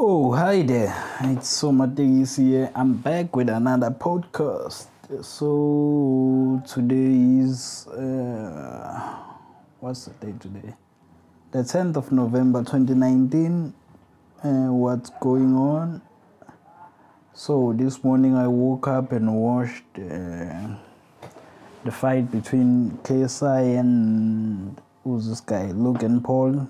Oh, 0.00 0.30
hi 0.30 0.62
there. 0.62 0.94
It's 1.22 1.60
Somategis 1.60 2.36
here. 2.36 2.70
I'm 2.72 2.94
back 2.94 3.34
with 3.34 3.48
another 3.48 3.90
podcast. 3.90 4.86
So, 5.24 6.62
today 6.64 7.42
is, 7.42 7.88
uh, 7.88 9.18
what's 9.80 10.04
the 10.04 10.12
day 10.24 10.34
today? 10.38 10.72
The 11.50 11.64
10th 11.64 11.96
of 11.96 12.12
November 12.12 12.60
2019. 12.60 13.74
Uh, 14.44 14.48
what's 14.70 15.10
going 15.20 15.56
on? 15.56 16.00
So, 17.34 17.72
this 17.76 18.04
morning 18.04 18.36
I 18.36 18.46
woke 18.46 18.86
up 18.86 19.10
and 19.10 19.34
watched 19.34 19.98
uh, 19.98 20.76
the 21.82 21.90
fight 21.90 22.30
between 22.30 23.00
KSI 23.02 23.80
and 23.80 24.80
who's 25.02 25.28
this 25.28 25.40
guy? 25.40 25.72
Logan 25.72 26.20
Paul. 26.20 26.68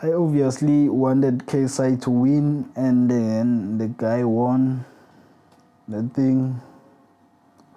I 0.00 0.12
obviously 0.12 0.88
wanted 0.88 1.38
KSI 1.46 2.00
to 2.02 2.10
win, 2.10 2.70
and 2.76 3.10
then 3.10 3.78
the 3.78 3.88
guy 3.88 4.22
won 4.22 4.84
the 5.88 6.04
thing, 6.14 6.60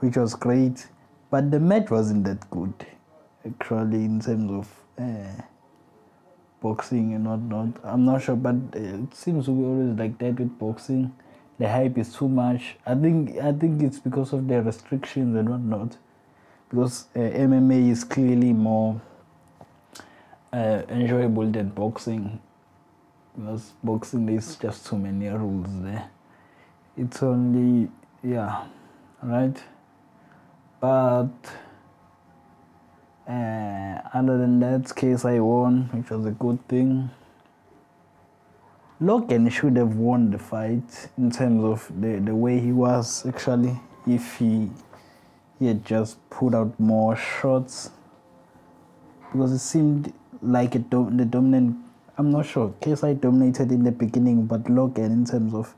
which 0.01 0.17
was 0.17 0.35
great. 0.35 0.85
But 1.31 1.49
the 1.49 1.59
match 1.59 1.89
wasn't 1.89 2.25
that 2.25 2.47
good, 2.51 2.75
actually, 3.43 4.05
in 4.05 4.21
terms 4.21 4.51
of 4.51 4.69
uh, 4.99 5.41
boxing 6.61 7.15
and 7.15 7.25
whatnot. 7.25 7.83
I'm 7.83 8.05
not 8.05 8.21
sure, 8.21 8.35
but 8.35 8.55
it 8.73 9.15
seems 9.15 9.45
to 9.45 9.51
be 9.51 9.63
always 9.63 9.97
like 9.97 10.19
that 10.19 10.39
with 10.39 10.59
boxing. 10.59 11.15
The 11.57 11.69
hype 11.69 11.97
is 11.97 12.13
too 12.13 12.29
much. 12.29 12.75
I 12.85 12.93
think 12.93 13.39
I 13.39 13.51
think 13.51 13.81
it's 13.81 13.97
because 13.97 14.31
of 14.31 14.47
the 14.47 14.61
restrictions 14.61 15.35
and 15.35 15.49
whatnot. 15.49 15.97
Because 16.69 17.05
uh, 17.15 17.19
MMA 17.19 17.89
is 17.89 18.03
clearly 18.03 18.53
more 18.53 19.01
uh, 20.53 20.81
enjoyable 20.89 21.49
than 21.49 21.69
boxing. 21.69 22.39
Because 23.35 23.73
boxing 23.83 24.25
there's 24.25 24.55
just 24.55 24.85
too 24.85 24.97
many 24.97 25.27
rules 25.29 25.69
there. 25.81 26.09
It's 26.97 27.23
only 27.23 27.89
yeah 28.23 28.65
right? 29.21 29.63
But 30.79 31.29
uh, 33.27 34.01
other 34.13 34.37
than 34.37 34.59
that 34.59 34.83
KSI 34.83 35.39
won 35.43 35.89
which 35.93 36.09
was 36.09 36.25
a 36.25 36.31
good 36.31 36.67
thing. 36.67 37.09
Logan 38.99 39.49
should 39.49 39.77
have 39.77 39.95
won 39.95 40.29
the 40.29 40.37
fight 40.37 41.09
in 41.17 41.31
terms 41.31 41.63
of 41.63 42.01
the, 42.01 42.19
the 42.19 42.35
way 42.35 42.59
he 42.59 42.71
was 42.71 43.25
actually 43.25 43.79
if 44.05 44.37
he 44.37 44.69
he 45.59 45.67
had 45.67 45.85
just 45.85 46.17
put 46.29 46.55
out 46.55 46.79
more 46.79 47.15
shots. 47.15 47.91
Because 49.31 49.53
it 49.53 49.59
seemed 49.59 50.11
like 50.41 50.75
a 50.75 50.79
dom- 50.79 51.17
the 51.17 51.25
dominant. 51.25 51.77
I'm 52.17 52.31
not 52.31 52.45
sure. 52.45 52.73
KSI 52.81 53.19
dominated 53.19 53.71
in 53.71 53.83
the 53.83 53.91
beginning, 53.91 54.45
but 54.45 54.69
Logan 54.69 55.11
in 55.11 55.25
terms 55.25 55.53
of 55.53 55.73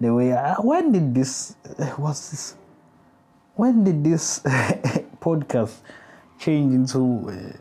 the 0.00 0.12
way. 0.12 0.32
When 0.60 0.92
did 0.92 1.14
this? 1.14 1.56
Was 1.98 2.30
this? 2.30 2.56
When 3.54 3.84
did 3.84 4.04
this 4.04 4.40
podcast 5.20 5.76
change 6.38 6.74
into 6.74 7.28
uh, 7.28 7.56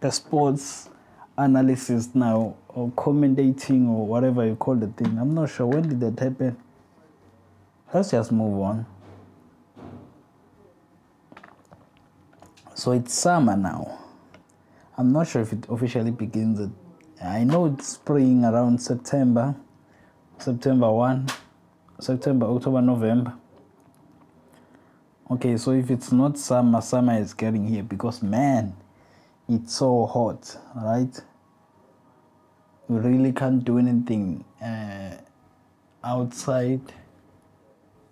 the 0.00 0.10
sports 0.10 0.88
analysis 1.36 2.14
now, 2.14 2.56
or 2.68 2.90
commentating, 2.90 3.88
or 3.88 4.06
whatever 4.06 4.46
you 4.46 4.56
call 4.56 4.74
the 4.74 4.88
thing? 4.88 5.18
I'm 5.18 5.34
not 5.34 5.50
sure. 5.50 5.66
When 5.66 5.88
did 5.88 6.00
that 6.00 6.18
happen? 6.18 6.56
Let's 7.92 8.10
just 8.10 8.32
move 8.32 8.60
on. 8.60 8.86
So 12.74 12.92
it's 12.92 13.12
summer 13.14 13.56
now. 13.56 13.98
I'm 14.98 15.12
not 15.12 15.28
sure 15.28 15.42
if 15.42 15.52
it 15.52 15.64
officially 15.68 16.10
begins 16.10 16.58
at, 16.58 16.70
I 17.24 17.44
know 17.44 17.66
it's 17.66 17.86
spring 17.86 18.44
around 18.44 18.82
September, 18.82 19.54
September 20.38 20.90
1, 20.90 21.28
September, 22.00 22.46
October, 22.46 22.82
November. 22.82 23.34
Okay, 25.30 25.56
so 25.56 25.70
if 25.70 25.88
it's 25.92 26.10
not 26.10 26.36
summer, 26.36 26.80
summer 26.80 27.16
is 27.16 27.32
getting 27.32 27.68
here 27.68 27.84
because 27.84 28.24
man, 28.24 28.74
it's 29.48 29.76
so 29.76 30.04
hot, 30.06 30.56
right? 30.74 31.16
We 32.88 32.98
really 32.98 33.30
can't 33.30 33.64
do 33.64 33.78
anything 33.78 34.44
uh, 34.60 35.12
outside. 36.02 36.80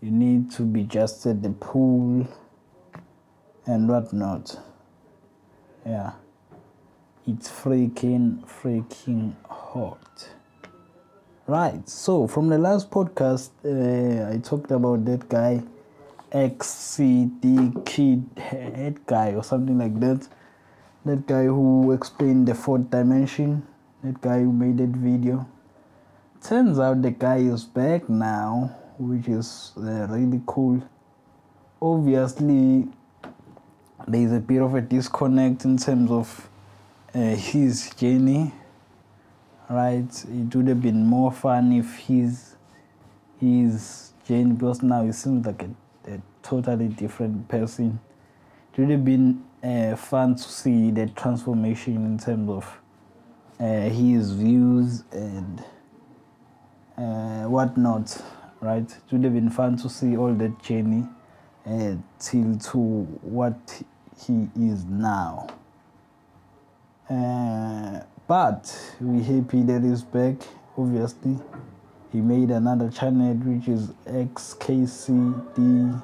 You 0.01 0.13
need 0.13 0.53
to 0.53 0.63
be 0.63 0.85
just 0.85 1.27
at 1.27 1.43
the 1.43 1.51
pool 1.51 2.29
and 3.67 3.89
whatnot. 3.89 4.57
Yeah 5.85 6.13
it's 7.27 7.49
freaking 7.49 8.39
freaking 8.47 9.35
hot. 9.49 10.29
Right 11.49 11.89
so 11.89 12.29
from 12.29 12.49
the 12.49 12.59
last 12.59 12.91
podcast 12.91 13.51
uh, 13.65 14.33
i 14.33 14.39
talked 14.39 14.71
about 14.71 15.05
that 15.05 15.29
guy 15.29 15.63
xcd 16.33 17.85
kid 17.85 18.25
head 18.37 19.05
guy 19.07 19.33
or 19.33 19.43
something 19.43 19.79
like 19.79 19.99
that. 20.01 20.29
That 21.05 21.27
guy 21.27 21.45
who 21.45 21.93
explained 21.93 22.49
the 22.49 22.55
fourth 22.55 22.91
dimension. 22.91 23.67
That 24.03 24.21
guy 24.21 24.41
who 24.41 24.53
made 24.53 24.79
that 24.79 24.97
video. 24.97 25.49
Turns 26.43 26.79
out 26.79 27.03
the 27.03 27.11
guy 27.11 27.39
is 27.39 27.65
back 27.65 28.09
now 28.09 28.77
which 28.99 29.29
is 29.29 29.73
uh, 29.77 30.07
really 30.11 30.43
cool. 30.47 30.83
Obviously 31.83 32.87
there 34.07 34.21
is 34.21 34.33
a 34.33 34.41
bit 34.41 34.63
of 34.63 34.75
a 34.75 34.81
disconnect 34.81 35.65
in 35.65 35.77
terms 35.77 36.11
of 36.11 36.49
his 37.37 37.91
journey 37.95 38.53
right? 39.69 40.25
It 40.29 40.55
would 40.55 40.69
have 40.69 40.83
been 40.83 41.05
more 41.07 41.33
fun 41.33 41.73
if 41.73 41.97
his 41.97 42.57
his 43.41 44.13
journey 44.27 44.53
because 44.53 44.83
now 44.83 45.05
he 45.05 45.13
seems 45.13 45.47
like 45.47 45.63
a, 45.63 46.15
a 46.15 46.23
totally 46.43 46.89
different 46.89 47.49
person. 47.49 48.01
It 48.73 48.81
would 48.81 48.91
have 48.91 49.05
been 49.05 49.43
uh, 49.63 49.97
fun 49.97 50.37
to 50.37 50.43
see 50.43 50.91
the 50.91 51.07
transformation 51.09 51.97
in 51.97 52.19
terms 52.19 52.51
of 52.51 52.81
uh, 53.59 53.89
his 53.89 54.33
views 54.33 55.05
and 55.13 55.65
uh, 56.97 57.45
whatnot 57.45 58.23
right? 58.61 58.91
It 58.91 59.13
would 59.13 59.25
have 59.25 59.35
been 59.35 59.51
fun 59.51 59.77
to 59.79 59.89
see 59.89 60.17
all 60.17 60.33
that 60.33 60.63
journey 60.63 61.07
uh, 61.67 61.95
till 62.19 62.57
to 62.59 62.79
what 63.23 63.83
he 64.27 64.49
is 64.57 64.85
now 64.85 65.47
uh, 67.09 68.01
but 68.27 68.95
we 69.01 69.23
happy 69.23 69.63
that 69.63 69.83
he's 69.83 70.03
back. 70.03 70.37
Obviously, 70.77 71.39
he 72.13 72.21
made 72.21 72.51
another 72.51 72.91
channel 72.91 73.35
which 73.35 73.69
is 73.69 73.91
XKCD 74.07 76.03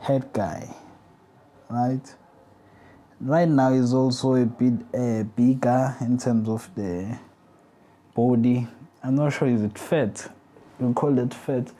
Head 0.00 0.32
Guy, 0.32 0.74
right? 1.68 2.14
Right 3.20 3.48
now 3.48 3.72
he's 3.72 3.92
also 3.92 4.34
a 4.34 4.46
bit 4.46 4.74
uh, 4.94 5.24
bigger 5.24 5.96
in 6.00 6.16
terms 6.18 6.48
of 6.48 6.70
the 6.74 7.18
body. 8.14 8.66
I'm 9.02 9.14
not 9.16 9.34
sure 9.34 9.48
is 9.48 9.62
it 9.62 9.78
fat. 9.78 10.32
You 10.80 10.92
call 10.94 11.18
it 11.18 11.34
fat, 11.34 11.70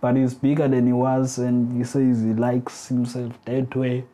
but 0.00 0.16
he's 0.16 0.34
bigger 0.34 0.68
than 0.68 0.86
he 0.86 0.92
was, 0.92 1.38
and 1.38 1.76
he 1.76 1.84
says 1.84 2.22
he 2.22 2.32
likes 2.32 2.88
himself 2.88 3.32
that 3.44 3.74
way 3.76 4.04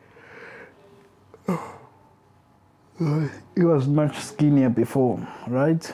he 2.99 3.63
was 3.63 3.87
much 3.87 4.17
skinnier 4.19 4.71
before, 4.71 5.27
right? 5.47 5.93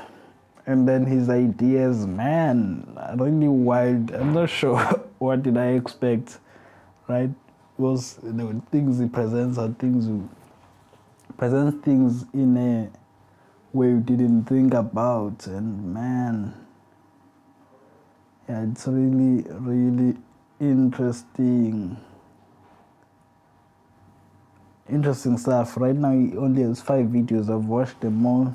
And 0.66 0.88
then 0.88 1.04
his 1.04 1.28
ideas, 1.28 2.06
man, 2.06 2.92
are 2.96 3.16
really 3.16 3.48
wild. 3.48 4.12
I'm 4.12 4.32
not 4.32 4.50
sure 4.50 4.78
what 5.18 5.42
did 5.42 5.56
I 5.56 5.70
expect, 5.70 6.38
right? 7.08 7.30
Was 7.76 8.18
you 8.22 8.32
know, 8.32 8.62
things 8.70 9.00
he 9.00 9.08
presents 9.08 9.58
are 9.58 9.70
things 9.70 10.06
you 10.06 10.28
presents 11.36 11.84
things 11.84 12.24
in 12.32 12.56
a 12.56 12.90
way 13.76 13.88
you 13.88 14.00
didn't 14.00 14.44
think 14.44 14.74
about, 14.74 15.46
and 15.46 15.92
man, 15.92 16.54
yeah, 18.48 18.64
it's 18.70 18.86
really 18.86 19.44
really 19.50 20.16
interesting 20.60 21.96
interesting 24.88 25.38
stuff. 25.38 25.76
Right 25.76 25.94
now, 25.94 26.12
he 26.12 26.36
only 26.36 26.62
has 26.62 26.80
five 26.80 27.06
videos. 27.06 27.50
I've 27.50 27.66
watched 27.66 28.00
them 28.00 28.24
all. 28.26 28.54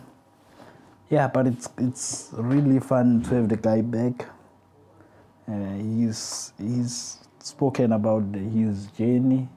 Yeah, 1.09 1.27
but 1.27 1.47
it's 1.47 1.69
it's 1.77 2.29
really 2.33 2.79
fun 2.79 3.21
to 3.23 3.35
have 3.35 3.49
the 3.49 3.57
guy 3.57 3.81
back. 3.81 4.27
Uh, 5.47 5.75
he's 5.75 6.51
he's 6.57 7.19
spoken 7.39 7.93
about 7.93 8.23
his 8.35 8.87
journey. 8.87 9.47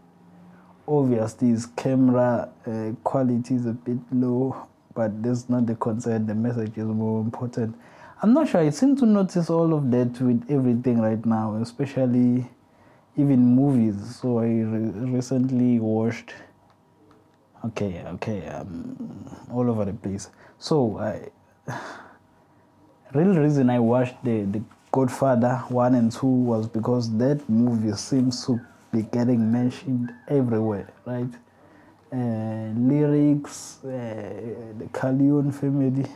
Obviously, 0.87 1.49
his 1.49 1.67
camera 1.67 2.49
uh, 2.67 2.93
quality 3.03 3.55
is 3.55 3.67
a 3.67 3.73
bit 3.73 3.99
low, 4.13 4.67
but 4.95 5.23
that's 5.23 5.49
not 5.49 5.67
the 5.67 5.75
concern. 5.75 6.27
The 6.27 6.35
message 6.35 6.79
is 6.79 6.87
more 6.87 7.21
important. 7.21 7.77
I'm 8.23 8.33
not 8.33 8.49
sure. 8.49 8.61
I 8.61 8.71
seem 8.71 8.97
to 8.97 9.07
notice 9.07 9.51
all 9.51 9.73
of 9.75 9.91
that 9.91 10.21
with 10.21 10.45
everything 10.49 11.01
right 11.01 11.25
now, 11.25 11.57
especially 11.57 12.49
even 13.17 13.45
movies. 13.45 14.17
So 14.17 14.39
I 14.39 14.45
re- 14.45 15.11
recently 15.11 15.81
watched 15.81 16.35
Okay, 17.63 18.03
okay, 18.15 18.47
um, 18.47 18.97
all 19.53 19.69
over 19.69 19.85
the 19.85 19.93
place. 19.93 20.31
So, 20.59 20.99
I, 20.99 21.29
real 23.13 23.35
reason 23.35 23.69
I 23.69 23.79
watched 23.79 24.25
the, 24.25 24.45
the 24.45 24.63
Godfather 24.91 25.57
1 25.69 25.95
and 25.95 26.11
2 26.11 26.27
was 26.27 26.67
because 26.69 27.15
that 27.19 27.47
movie 27.51 27.95
seems 27.97 28.47
to 28.47 28.59
be 28.93 29.03
getting 29.03 29.53
mentioned 29.53 30.11
everywhere, 30.29 30.91
right? 31.05 31.29
Uh, 32.11 32.73
lyrics, 32.75 33.85
uh, 33.85 33.89
the 34.79 34.89
Corleone 34.93 35.53
family, 35.53 36.07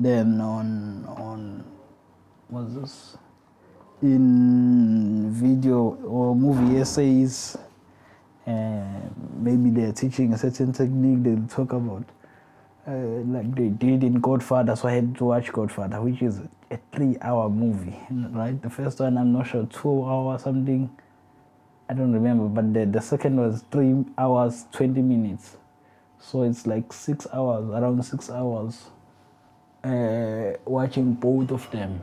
then 0.00 0.40
on, 0.40 1.04
on, 1.08 1.64
what's 2.48 2.74
this? 2.74 3.18
In 4.00 5.30
video 5.30 5.94
or 6.06 6.34
movie 6.34 6.80
essays, 6.80 7.56
maybe 9.38 9.70
they're 9.70 9.92
teaching 9.92 10.32
a 10.32 10.38
certain 10.38 10.72
technique 10.72 11.22
they'll 11.22 11.48
talk 11.48 11.72
about 11.72 12.04
uh, 12.88 13.20
like 13.26 13.54
they 13.54 13.68
did 13.68 14.02
in 14.02 14.18
Godfather, 14.20 14.74
so 14.74 14.88
I 14.88 14.92
had 14.92 15.14
to 15.18 15.26
watch 15.26 15.52
Godfather, 15.52 16.00
which 16.00 16.22
is 16.22 16.40
a 16.70 16.78
three-hour 16.92 17.50
movie, 17.50 17.98
right? 18.10 18.60
The 18.60 18.70
first 18.70 19.00
one, 19.00 19.18
I'm 19.18 19.32
not 19.32 19.46
sure, 19.46 19.66
two 19.66 20.04
hours 20.04 20.42
something. 20.42 20.88
I 21.90 21.94
don't 21.94 22.12
remember, 22.12 22.48
but 22.48 22.72
the, 22.72 22.86
the 22.86 23.00
second 23.00 23.36
was 23.36 23.64
three 23.70 24.04
hours, 24.16 24.66
20 24.72 25.02
minutes. 25.02 25.56
So 26.18 26.42
it's 26.42 26.66
like 26.66 26.92
six 26.92 27.26
hours, 27.32 27.68
around 27.68 28.02
six 28.04 28.30
hours, 28.30 28.86
uh, 29.84 30.58
watching 30.64 31.12
both 31.14 31.50
of 31.50 31.70
them. 31.70 32.00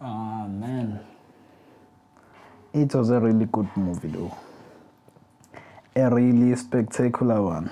Oh, 0.00 0.46
man. 0.46 1.00
It 2.72 2.94
was 2.94 3.10
a 3.10 3.18
really 3.18 3.46
good 3.46 3.68
movie, 3.76 4.08
though. 4.08 4.36
A 5.96 6.08
really 6.10 6.54
spectacular 6.54 7.42
one 7.42 7.70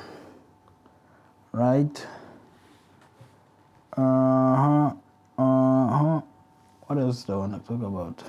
right? 1.54 2.06
Uh 3.96 4.56
huh. 4.56 4.92
Uh 5.38 5.88
huh. 5.98 6.20
What 6.86 6.98
else 6.98 7.22
do 7.22 7.34
I 7.34 7.36
want 7.36 7.52
to 7.52 7.68
talk 7.68 7.82
about? 7.82 8.22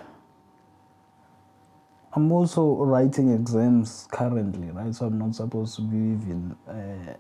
I'm 2.13 2.31
also 2.31 2.75
writing 2.75 3.33
exams 3.33 4.07
currently, 4.12 4.69
right? 4.71 4.94
So 4.94 5.07
I'm 5.07 5.18
not 5.18 5.36
supposed 5.36 5.75
to 5.77 5.81
be 5.81 5.97
even 5.97 6.56
uh, 6.68 7.13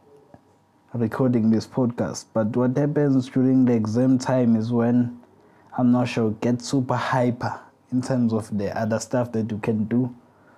recording 0.93 1.49
this 1.49 1.67
podcast. 1.67 2.25
But 2.33 2.55
what 2.55 2.77
happens 2.77 3.27
during 3.29 3.65
the 3.65 3.73
exam 3.73 4.17
time 4.19 4.55
is 4.55 4.71
when 4.71 5.19
I'm 5.77 5.91
not 5.91 6.07
sure 6.07 6.31
get 6.39 6.61
super 6.61 6.95
hyper 6.95 7.59
in 7.91 8.01
terms 8.01 8.31
of 8.31 8.55
the 8.57 8.77
other 8.77 8.99
stuff 8.99 9.31
that 9.33 9.51
you 9.51 9.57
can 9.57 9.85
do. 9.85 10.15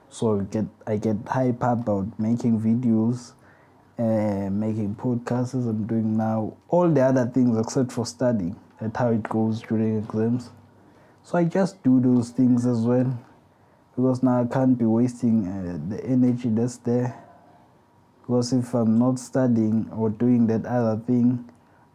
So 0.10 0.40
get 0.42 0.66
I 0.86 0.98
get 0.98 1.18
hyper 1.28 1.72
about 1.72 2.20
making 2.20 2.60
videos 2.60 3.34
uh, 4.00 4.50
making 4.52 4.96
podcasts 4.96 5.56
as 5.58 5.66
I'm 5.66 5.88
doing 5.88 6.16
now, 6.16 6.56
all 6.70 6.90
the 6.90 7.02
other 7.02 7.26
things 7.26 7.58
except 7.58 7.92
for 7.92 8.06
studying. 8.06 8.56
That's 8.80 8.96
how 8.98 9.10
it 9.10 9.24
goes 9.24 9.62
during 9.62 9.98
exams. 9.98 10.52
So 11.24 11.38
I 11.38 11.44
just 11.44 11.82
do 11.84 12.00
those 12.00 12.30
things 12.30 12.66
as 12.66 12.82
well 12.82 13.18
because 13.96 14.22
now 14.22 14.42
I 14.42 14.46
can't 14.46 14.78
be 14.78 14.86
wasting 14.86 15.48
uh, 15.48 15.80
the 15.90 16.04
energy 16.06 16.50
that's 16.50 16.78
there. 16.78 17.24
Because 18.22 18.54
if 18.54 18.74
I'm 18.74 19.00
not 19.00 19.20
studying 19.20 19.90
or 19.92 20.10
doing 20.10 20.48
that 20.48 20.66
other 20.66 21.02
thing, 21.08 21.50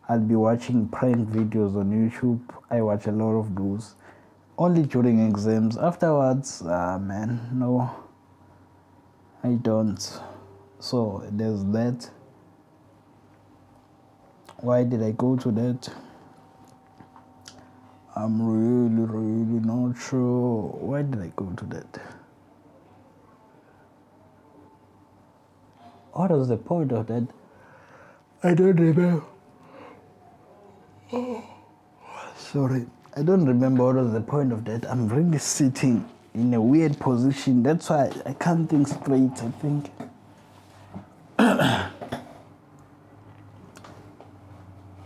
I'll 0.08 0.19
be 0.19 0.35
watching 0.35 0.88
prank 0.88 1.29
videos 1.29 1.76
on 1.76 1.91
YouTube. 1.93 2.41
I 2.70 2.81
watch 2.81 3.06
a 3.06 3.12
lot 3.12 3.38
of 3.38 3.55
those 3.55 3.94
only 4.58 4.82
during 4.82 5.25
exams. 5.26 5.76
Afterwards, 5.76 6.62
ah 6.67 6.99
man, 6.99 7.49
no, 7.53 7.91
I 9.44 9.55
don't. 9.55 10.21
So 10.79 11.25
there's 11.31 11.65
that. 11.67 12.09
Why 14.59 14.85
did 14.85 15.03
i 15.03 15.11
go 15.11 15.37
to 15.37 15.50
that? 15.50 15.89
I'm 18.15 18.41
really 18.41 19.05
really 19.05 19.67
not 19.67 19.99
sure. 19.99 20.62
Why 20.81 21.03
did 21.03 21.21
i 21.21 21.33
go 21.35 21.47
to 21.47 21.65
that? 21.67 22.00
What 26.12 26.31
was 26.31 26.49
the 26.49 26.56
point 26.56 26.93
of 26.93 27.06
that? 27.09 27.27
I 28.44 28.55
don't 28.55 28.77
remember. 28.77 29.25
Oh, 31.12 31.44
sorry. 32.37 32.87
I 33.17 33.23
don't 33.23 33.47
remember 33.47 33.85
what 33.85 33.97
was 33.97 34.12
the 34.12 34.21
point 34.21 34.53
of 34.53 34.65
that. 34.67 34.89
I'm 34.91 35.09
really 35.09 35.39
sitting 35.39 36.09
in 36.34 36.55
a 36.55 36.61
weird 36.61 36.99
position 36.99 37.62
that's 37.62 37.90
why 37.90 38.11
i 38.26 38.32
can't 38.32 38.69
think 38.70 38.88
straight 38.88 39.43
i 39.43 39.50
think 39.61 39.90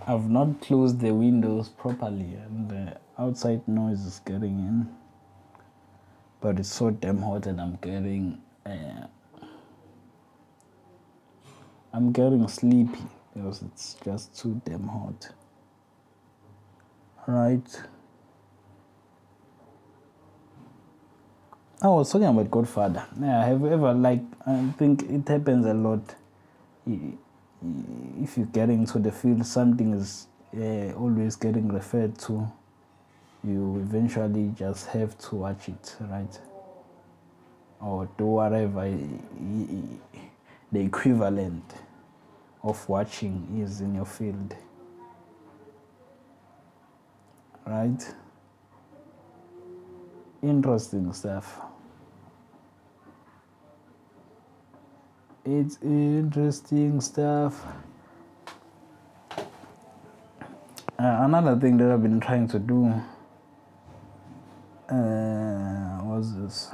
I've 0.08 0.30
not 0.30 0.60
closed 0.60 1.00
the 1.00 1.12
windows 1.12 1.68
properly 1.68 2.34
and 2.34 2.70
the 2.70 2.96
outside 3.18 3.66
noise 3.66 4.04
is 4.04 4.20
getting 4.24 4.58
in. 4.60 4.88
But 6.40 6.60
it's 6.60 6.72
so 6.72 6.90
damn 6.90 7.22
hot 7.22 7.46
and 7.46 7.60
I'm 7.60 7.76
getting 7.82 8.40
uh, 8.64 9.06
I'm 11.92 12.12
getting 12.12 12.46
sleepy 12.46 13.02
because 13.34 13.62
it's 13.62 13.96
just 14.04 14.38
too 14.38 14.60
damn 14.64 14.86
hot. 14.86 15.30
Right. 17.26 17.80
I 21.82 21.88
was 21.88 22.10
talking 22.10 22.26
about 22.26 22.50
Godfather. 22.50 23.06
Yeah, 23.20 23.44
have 23.44 23.60
you 23.60 23.68
ever 23.68 23.92
like 23.92 24.22
I 24.46 24.72
think 24.78 25.02
it 25.02 25.28
happens 25.28 25.66
a 25.66 25.74
lot 25.74 26.14
if 26.86 28.38
you 28.38 28.46
get 28.52 28.70
into 28.70 28.98
the 28.98 29.12
field, 29.12 29.44
something 29.44 29.92
is 29.94 30.26
uh, 30.56 30.92
always 30.92 31.36
getting 31.36 31.68
referred 31.68 32.18
to. 32.18 32.50
You 33.44 33.78
eventually 33.78 34.52
just 34.56 34.86
have 34.88 35.16
to 35.18 35.36
watch 35.36 35.68
it, 35.68 35.96
right? 36.00 36.38
Or 37.80 38.08
do 38.16 38.24
whatever 38.24 38.90
the 40.72 40.80
equivalent 40.80 41.74
of 42.62 42.88
watching 42.88 43.60
is 43.62 43.80
in 43.80 43.94
your 43.94 44.06
field, 44.06 44.56
right? 47.66 48.14
Interesting 50.42 51.12
stuff. 51.12 51.60
It's 55.46 55.78
interesting 55.80 57.00
stuff. 57.00 57.64
Uh, 60.98 61.18
another 61.20 61.54
thing 61.56 61.76
that 61.76 61.92
I've 61.92 62.02
been 62.02 62.18
trying 62.18 62.48
to 62.48 62.58
do 62.58 62.86
uh, 64.88 66.00
was 66.02 66.34
this. 66.36 66.70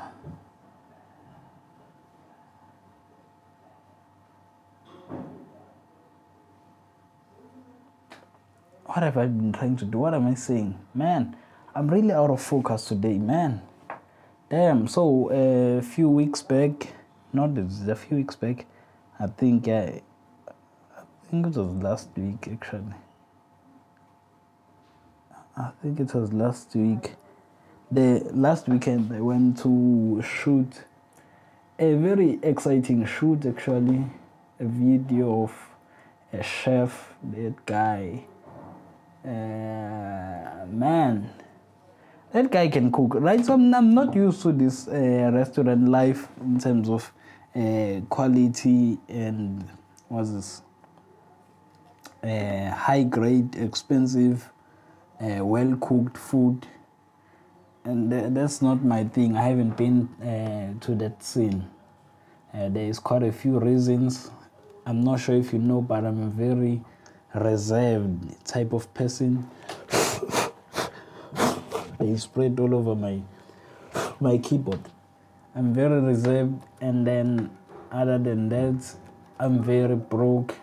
What 8.86 9.02
have 9.02 9.18
I 9.18 9.26
been 9.26 9.52
trying 9.52 9.76
to 9.76 9.84
do? 9.84 9.98
What 9.98 10.14
am 10.14 10.26
I 10.26 10.34
saying? 10.34 10.78
Man, 10.94 11.36
I'm 11.74 11.88
really 11.88 12.12
out 12.12 12.30
of 12.30 12.40
focus 12.40 12.86
today, 12.86 13.18
man. 13.18 13.60
Damn, 14.48 14.86
so 14.86 15.30
a 15.30 15.82
few 15.82 16.08
weeks 16.08 16.42
back, 16.42 16.94
not 17.32 17.54
this 17.54 17.86
a 17.88 17.94
few 17.94 18.18
weeks 18.18 18.36
back. 18.36 18.66
I 19.18 19.26
think 19.26 19.68
I, 19.68 20.02
I 20.96 21.02
think 21.30 21.46
it 21.46 21.56
was 21.56 21.72
last 21.82 22.08
week 22.16 22.48
actually. 22.50 22.94
I 25.56 25.70
think 25.82 26.00
it 26.00 26.14
was 26.14 26.32
last 26.32 26.74
week. 26.74 27.14
The 27.90 28.20
last 28.32 28.68
weekend 28.68 29.12
I 29.12 29.20
went 29.20 29.58
to 29.58 30.22
shoot 30.22 30.84
a 31.78 31.94
very 31.94 32.38
exciting 32.42 33.04
shoot 33.06 33.44
actually, 33.44 34.04
a 34.60 34.64
video 34.64 35.44
of 35.44 35.52
a 36.32 36.42
chef, 36.42 37.14
that 37.32 37.66
guy. 37.66 38.24
Uh, 39.24 40.66
man, 40.66 41.30
that 42.32 42.50
guy 42.50 42.68
can 42.68 42.90
cook, 42.90 43.14
right? 43.14 43.44
So 43.44 43.54
I'm, 43.54 43.74
I'm 43.74 43.94
not 43.94 44.14
used 44.14 44.42
to 44.42 44.52
this 44.52 44.88
uh, 44.88 45.30
restaurant 45.32 45.88
life 45.88 46.28
in 46.40 46.58
terms 46.58 46.88
of 46.88 47.12
uh, 47.54 48.00
quality 48.08 48.98
and 49.08 49.68
what's 50.08 50.30
this? 50.30 50.62
Uh, 52.22 52.70
high 52.70 53.02
grade 53.02 53.56
expensive 53.56 54.50
uh, 55.20 55.44
well 55.44 55.76
cooked 55.80 56.16
food. 56.16 56.66
And 57.84 58.10
th- 58.10 58.26
that's 58.30 58.62
not 58.62 58.84
my 58.84 59.04
thing. 59.04 59.36
I 59.36 59.42
haven't 59.42 59.76
been 59.76 60.08
uh, 60.22 60.74
to 60.84 60.94
that 60.96 61.22
scene. 61.22 61.68
Uh, 62.54 62.68
there 62.68 62.86
is 62.86 62.98
quite 62.98 63.22
a 63.22 63.32
few 63.32 63.58
reasons. 63.58 64.30
I'm 64.86 65.02
not 65.02 65.20
sure 65.20 65.34
if 65.36 65.52
you 65.52 65.58
know 65.58 65.80
but 65.80 66.04
i'm 66.04 66.22
a 66.22 66.26
very 66.26 66.82
reserved 67.34 68.44
type 68.44 68.72
of 68.72 68.92
person. 68.94 69.48
I 72.00 72.16
spread 72.16 72.58
all 72.60 72.74
over 72.74 72.94
my 72.94 73.20
my 74.20 74.38
keyboard 74.38 74.80
I'm 75.54 75.74
very 75.74 76.00
reserved, 76.00 76.62
and 76.80 77.06
then 77.06 77.50
other 77.90 78.18
than 78.18 78.48
that, 78.48 78.94
I'm 79.38 79.62
very 79.62 79.96
broke, 79.96 80.54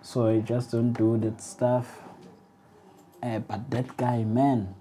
so 0.00 0.28
I 0.28 0.40
just 0.40 0.70
don't 0.72 0.92
do 0.92 1.18
that 1.18 1.42
stuff. 1.42 2.00
Uh, 3.22 3.40
but 3.40 3.70
that 3.70 3.96
guy, 3.98 4.24
man. 4.24 4.74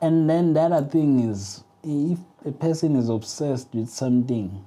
And 0.00 0.28
then 0.28 0.52
the 0.52 0.62
other 0.62 0.84
thing 0.84 1.30
is, 1.30 1.62
if 1.84 2.18
a 2.44 2.50
person 2.50 2.96
is 2.96 3.08
obsessed 3.08 3.68
with 3.72 3.88
something, 3.88 4.64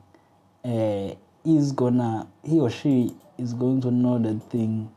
uh, 0.63 1.15
he's 1.43 1.73
gonna, 1.73 2.27
he 2.43 2.59
or 2.59 2.69
she 2.69 3.15
is 3.37 3.53
going 3.53 3.81
to 3.81 3.91
know 3.91 4.17
that 4.17 4.43
thing 4.49 4.89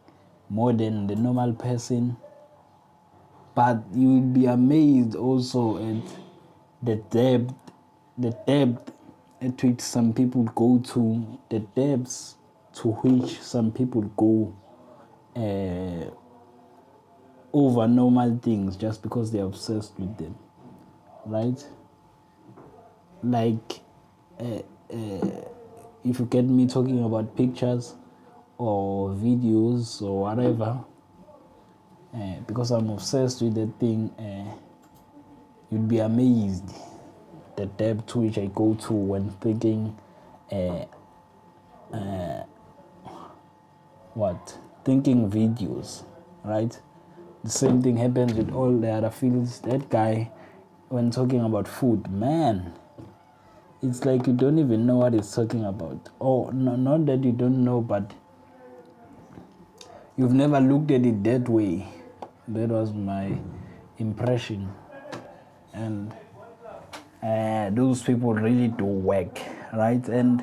more 0.48 0.72
than 0.72 1.08
the 1.08 1.16
normal 1.16 1.52
person. 1.54 2.16
But 3.54 3.82
you 3.92 4.08
will 4.08 4.20
be 4.20 4.46
amazed 4.46 5.16
also 5.16 5.76
at 5.78 6.04
the 6.82 6.96
depth, 6.96 7.69
the 8.20 8.30
depth 8.46 8.92
at 9.40 9.62
which 9.62 9.80
some 9.80 10.12
people 10.12 10.44
go 10.54 10.78
to, 10.78 11.38
the 11.48 11.60
depths 11.60 12.36
to 12.74 12.88
which 12.88 13.40
some 13.40 13.72
people 13.72 14.02
go 14.16 14.54
uh, 15.34 16.10
over 17.52 17.88
normal 17.88 18.38
things 18.42 18.76
just 18.76 19.02
because 19.02 19.32
they're 19.32 19.44
obsessed 19.44 19.98
with 19.98 20.16
them, 20.18 20.36
right? 21.24 21.66
Like, 23.22 23.80
uh, 24.38 24.60
uh, 24.92 25.44
if 26.04 26.18
you 26.18 26.26
get 26.26 26.44
me 26.44 26.66
talking 26.66 27.02
about 27.02 27.36
pictures 27.36 27.94
or 28.58 29.10
videos 29.10 30.02
or 30.02 30.20
whatever, 30.20 30.84
uh, 32.14 32.40
because 32.46 32.70
I'm 32.70 32.90
obsessed 32.90 33.40
with 33.40 33.54
the 33.54 33.66
thing, 33.78 34.10
uh, 34.18 34.54
you'd 35.70 35.88
be 35.88 35.98
amazed 36.00 36.70
the 37.60 37.66
depth 37.66 38.06
to 38.06 38.20
which 38.20 38.38
I 38.38 38.46
go 38.46 38.74
to 38.74 38.92
when 38.92 39.30
thinking, 39.32 39.94
uh, 40.50 40.86
uh, 41.92 42.44
what 44.14 44.58
thinking 44.82 45.30
videos, 45.30 46.04
right? 46.42 46.78
The 47.44 47.50
same 47.50 47.82
thing 47.82 47.98
happens 47.98 48.32
with 48.32 48.50
all 48.50 48.72
the 48.72 48.90
other 48.90 49.10
fields. 49.10 49.60
That 49.60 49.90
guy, 49.90 50.30
when 50.88 51.10
talking 51.10 51.44
about 51.44 51.68
food, 51.68 52.10
man, 52.10 52.72
it's 53.82 54.06
like 54.06 54.26
you 54.26 54.32
don't 54.32 54.58
even 54.58 54.86
know 54.86 54.96
what 54.96 55.12
he's 55.12 55.30
talking 55.30 55.64
about. 55.66 56.08
Or 56.18 56.52
no, 56.54 56.76
not 56.76 57.04
that 57.06 57.22
you 57.22 57.32
don't 57.32 57.62
know, 57.62 57.82
but 57.82 58.12
you've 60.16 60.32
never 60.32 60.60
looked 60.60 60.90
at 60.92 61.04
it 61.04 61.22
that 61.24 61.46
way. 61.46 61.86
That 62.48 62.70
was 62.70 62.94
my 62.94 63.38
impression. 63.98 64.72
And 65.74 66.14
uh, 67.22 67.70
those 67.70 68.02
people 68.02 68.34
really 68.34 68.68
do 68.68 68.84
work, 68.84 69.38
right? 69.72 70.06
And 70.08 70.42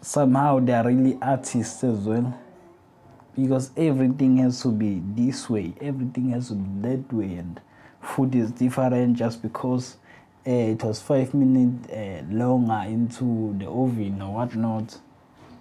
somehow 0.00 0.60
they 0.60 0.72
are 0.72 0.84
really 0.86 1.18
artists 1.20 1.82
as 1.84 1.98
well. 1.98 2.40
Because 3.36 3.72
everything 3.76 4.36
has 4.36 4.62
to 4.62 4.68
be 4.68 5.02
this 5.04 5.50
way, 5.50 5.74
everything 5.80 6.30
has 6.30 6.48
to 6.48 6.54
be 6.54 6.88
that 6.88 7.12
way, 7.12 7.34
and 7.34 7.60
food 8.00 8.32
is 8.34 8.52
different 8.52 9.16
just 9.16 9.42
because 9.42 9.96
uh, 10.46 10.50
it 10.50 10.82
was 10.84 11.00
five 11.02 11.34
minutes 11.34 11.90
uh, 11.90 12.22
longer 12.30 12.84
into 12.86 13.56
the 13.58 13.66
oven 13.66 14.22
or 14.22 14.34
whatnot. 14.34 14.98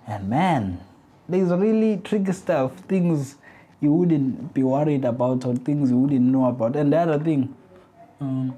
And 0.06 0.30
man, 0.30 0.82
there's 1.28 1.50
really 1.50 1.98
tricky 1.98 2.32
stuff, 2.34 2.76
things 2.82 3.38
you 3.80 3.92
wouldn't 3.92 4.54
be 4.54 4.62
worried 4.62 5.06
about 5.06 5.46
or 5.46 5.56
things 5.56 5.90
you 5.90 5.98
wouldn't 5.98 6.22
know 6.22 6.46
about. 6.46 6.76
And 6.76 6.94
the 6.94 6.98
other 6.98 7.20
thing, 7.20 7.56
um, 8.22 8.56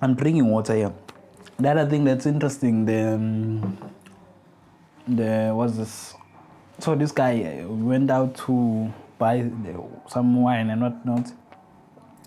I'm 0.00 0.14
drinking 0.14 0.46
water 0.46 0.76
here. 0.76 0.92
The 1.58 1.70
other 1.70 1.90
thing 1.90 2.04
that's 2.04 2.24
interesting, 2.24 2.84
the 2.84 3.14
um, 3.14 3.78
the 5.08 5.50
was 5.52 5.76
this. 5.76 6.14
So 6.78 6.94
this 6.94 7.10
guy 7.10 7.64
went 7.66 8.08
out 8.08 8.36
to 8.46 8.92
buy 9.18 9.38
the, 9.38 9.82
some 10.06 10.40
wine 10.40 10.70
and 10.70 10.82
whatnot, 10.82 11.32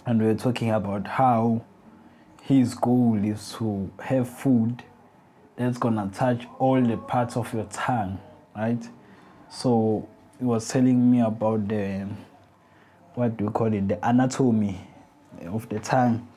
and 0.05 0.19
we 0.19 0.27
were 0.27 0.35
talking 0.35 0.71
about 0.71 1.07
how 1.07 1.63
his 2.41 2.73
goal 2.73 3.17
is 3.23 3.53
to 3.53 3.89
have 4.01 4.27
food 4.27 4.83
that's 5.55 5.77
gonna 5.77 6.11
touch 6.13 6.45
all 6.59 6.81
the 6.81 6.97
parts 6.97 7.37
of 7.37 7.53
your 7.53 7.65
tongue, 7.71 8.19
right? 8.53 8.85
So 9.49 10.09
he 10.39 10.43
was 10.43 10.67
telling 10.67 11.09
me 11.09 11.21
about 11.21 11.69
the 11.69 12.05
what 13.13 13.37
do 13.37 13.45
you 13.45 13.49
call 13.49 13.73
it, 13.73 13.87
the 13.87 14.05
anatomy 14.05 14.81
of 15.45 15.69
the 15.69 15.79
tongue 15.79 16.27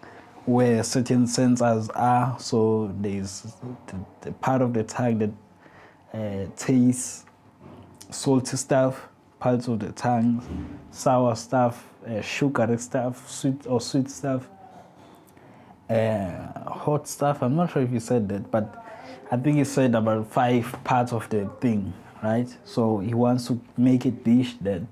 where 0.47 0.83
certain 0.83 1.25
sensors 1.25 1.91
are. 1.95 2.39
So 2.39 2.95
there's 3.01 3.43
the, 3.87 3.97
the 4.21 4.33
part 4.33 4.63
of 4.63 4.75
the 4.75 4.85
tongue 4.85 5.19
that 5.19 5.31
uh, 6.13 6.51
tastes 6.57 7.25
salty 8.11 8.57
stuff, 8.57 9.09
parts 9.39 9.69
of 9.69 9.81
the 9.81 9.93
tongue, 9.93 10.79
sour 10.91 11.35
stuff, 11.35 11.89
uh, 12.07 12.21
sugary 12.21 12.79
stuff, 12.79 13.29
sweet 13.31 13.67
or 13.67 13.81
sweet 13.81 14.11
stuff, 14.11 14.49
uh, 15.89 16.71
hot 16.71 17.09
stuff. 17.09 17.43
I'm 17.43 17.57
not 17.57 17.73
sure 17.73 17.83
if 17.83 17.91
you 17.91 18.01
said 18.01 18.29
that, 18.29 18.51
but 18.51 18.85
I 19.31 19.37
think 19.37 19.57
he 19.57 19.65
said 19.65 19.95
about 19.95 20.31
five 20.31 20.77
parts 20.85 21.13
of 21.13 21.29
the 21.31 21.51
thing, 21.61 21.93
right? 22.23 22.55
So 22.65 22.99
he 22.99 23.15
wants 23.15 23.47
to 23.49 23.61
make 23.77 24.05
a 24.05 24.11
dish 24.11 24.55
that 24.61 24.83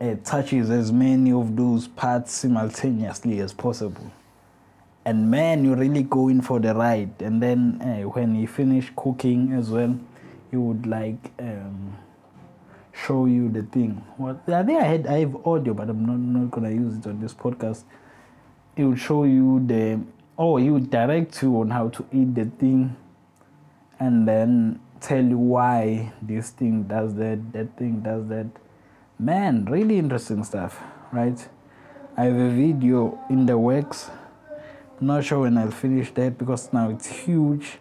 uh, 0.00 0.14
touches 0.24 0.70
as 0.70 0.92
many 0.92 1.32
of 1.32 1.56
those 1.56 1.88
parts 1.88 2.32
simultaneously 2.32 3.40
as 3.40 3.52
possible 3.52 4.12
and 5.06 5.30
man 5.30 5.64
you 5.64 5.74
really 5.76 6.02
go 6.02 6.28
in 6.28 6.42
for 6.42 6.58
the 6.58 6.74
ride. 6.74 7.22
And 7.22 7.40
then 7.40 7.80
uh, 7.80 8.08
when 8.10 8.34
you 8.34 8.48
finish 8.48 8.92
cooking 8.96 9.52
as 9.52 9.70
well 9.70 9.98
he 10.50 10.56
would 10.56 10.86
like 10.86 11.32
um, 11.38 11.96
show 12.92 13.26
you 13.26 13.48
the 13.48 13.62
thing. 13.62 14.04
What 14.16 14.40
i 14.48 14.62
think 14.64 14.82
i 14.82 14.84
had 14.84 15.06
i 15.06 15.20
have 15.20 15.46
audio 15.46 15.74
but 15.74 15.88
i'm 15.88 16.04
not, 16.04 16.18
not 16.18 16.50
gonna 16.50 16.70
use 16.70 16.98
it 16.98 17.06
on 17.06 17.20
this 17.20 17.32
podcast. 17.32 17.84
It 18.76 18.84
would 18.84 18.98
show 18.98 19.24
you 19.24 19.64
the 19.64 20.00
oh 20.36 20.56
he 20.56 20.70
would 20.70 20.90
direct 20.90 21.40
you 21.40 21.60
on 21.60 21.70
how 21.70 21.88
to 21.90 22.04
eat 22.12 22.34
the 22.34 22.46
thing 22.46 22.96
and 24.00 24.26
then 24.28 24.80
tell 25.00 25.24
you 25.24 25.38
why 25.38 26.12
this 26.20 26.50
thing 26.50 26.82
does 26.82 27.14
that 27.14 27.52
that 27.52 27.76
thing 27.76 28.00
does 28.00 28.26
that. 28.26 28.46
Man 29.20 29.66
really 29.66 29.98
interesting 29.98 30.42
stuff 30.42 30.82
right? 31.12 31.48
I 32.16 32.24
have 32.24 32.36
a 32.36 32.50
video 32.50 33.20
in 33.30 33.46
the 33.46 33.56
works 33.56 34.10
not 35.00 35.24
sure 35.24 35.40
when 35.40 35.58
I'll 35.58 35.70
finish 35.70 36.10
that 36.12 36.38
because 36.38 36.72
now 36.72 36.90
it's 36.90 37.06
huge 37.06 37.78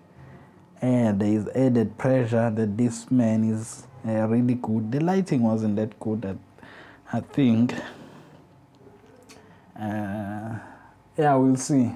and 0.81 1.19
there 1.19 1.29
is 1.29 1.48
added 1.50 1.98
pressure 1.98 2.51
that 2.51 2.77
this 2.77 3.10
man 3.10 3.43
is 3.43 3.88
uh, 4.07 4.27
really 4.27 4.55
good. 4.55 4.91
The 4.91 5.00
lighting 5.00 5.41
wasn't 5.41 5.77
that 5.77 6.00
good, 6.00 6.25
at, 6.25 6.38
I 7.12 7.22
think. 7.22 7.74
Uh, 9.79 10.60
yeah, 11.17 11.36
we'll 11.36 11.55
see. 11.55 11.91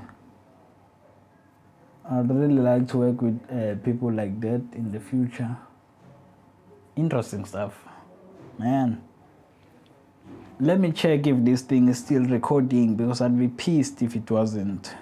I'd 2.09 2.29
really 2.29 2.55
like 2.55 2.87
to 2.89 2.97
work 2.97 3.21
with 3.21 3.39
uh, 3.51 3.75
people 3.83 4.11
like 4.11 4.39
that 4.41 4.61
in 4.73 4.91
the 4.91 4.99
future. 4.99 5.55
Interesting 6.95 7.45
stuff, 7.45 7.83
man. 8.57 9.03
Let 10.59 10.79
me 10.79 10.91
check 10.91 11.27
if 11.27 11.37
this 11.45 11.61
thing 11.61 11.87
is 11.87 11.99
still 11.99 12.23
recording 12.23 12.95
because 12.95 13.21
I'd 13.21 13.37
be 13.37 13.47
pissed 13.47 14.01
if 14.01 14.15
it 14.15 14.29
wasn't. 14.29 14.93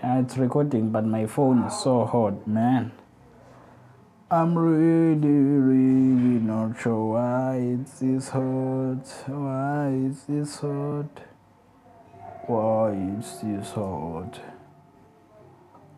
Yeah, 0.00 0.20
it's 0.20 0.36
recording, 0.36 0.90
but 0.90 1.04
my 1.04 1.26
phone 1.26 1.64
is 1.64 1.76
so 1.76 2.04
hot, 2.04 2.46
man. 2.46 2.92
I'm 4.30 4.56
really, 4.56 5.28
really 5.28 6.38
not 6.38 6.80
sure 6.80 7.14
why 7.14 7.56
it's 7.56 7.98
this 7.98 8.28
hot. 8.28 9.02
Why 9.26 9.88
it's 10.06 10.22
this 10.22 10.60
hot. 10.60 11.20
Why 12.46 12.92
it's 13.18 13.38
this 13.38 13.72
hot. 13.72 14.40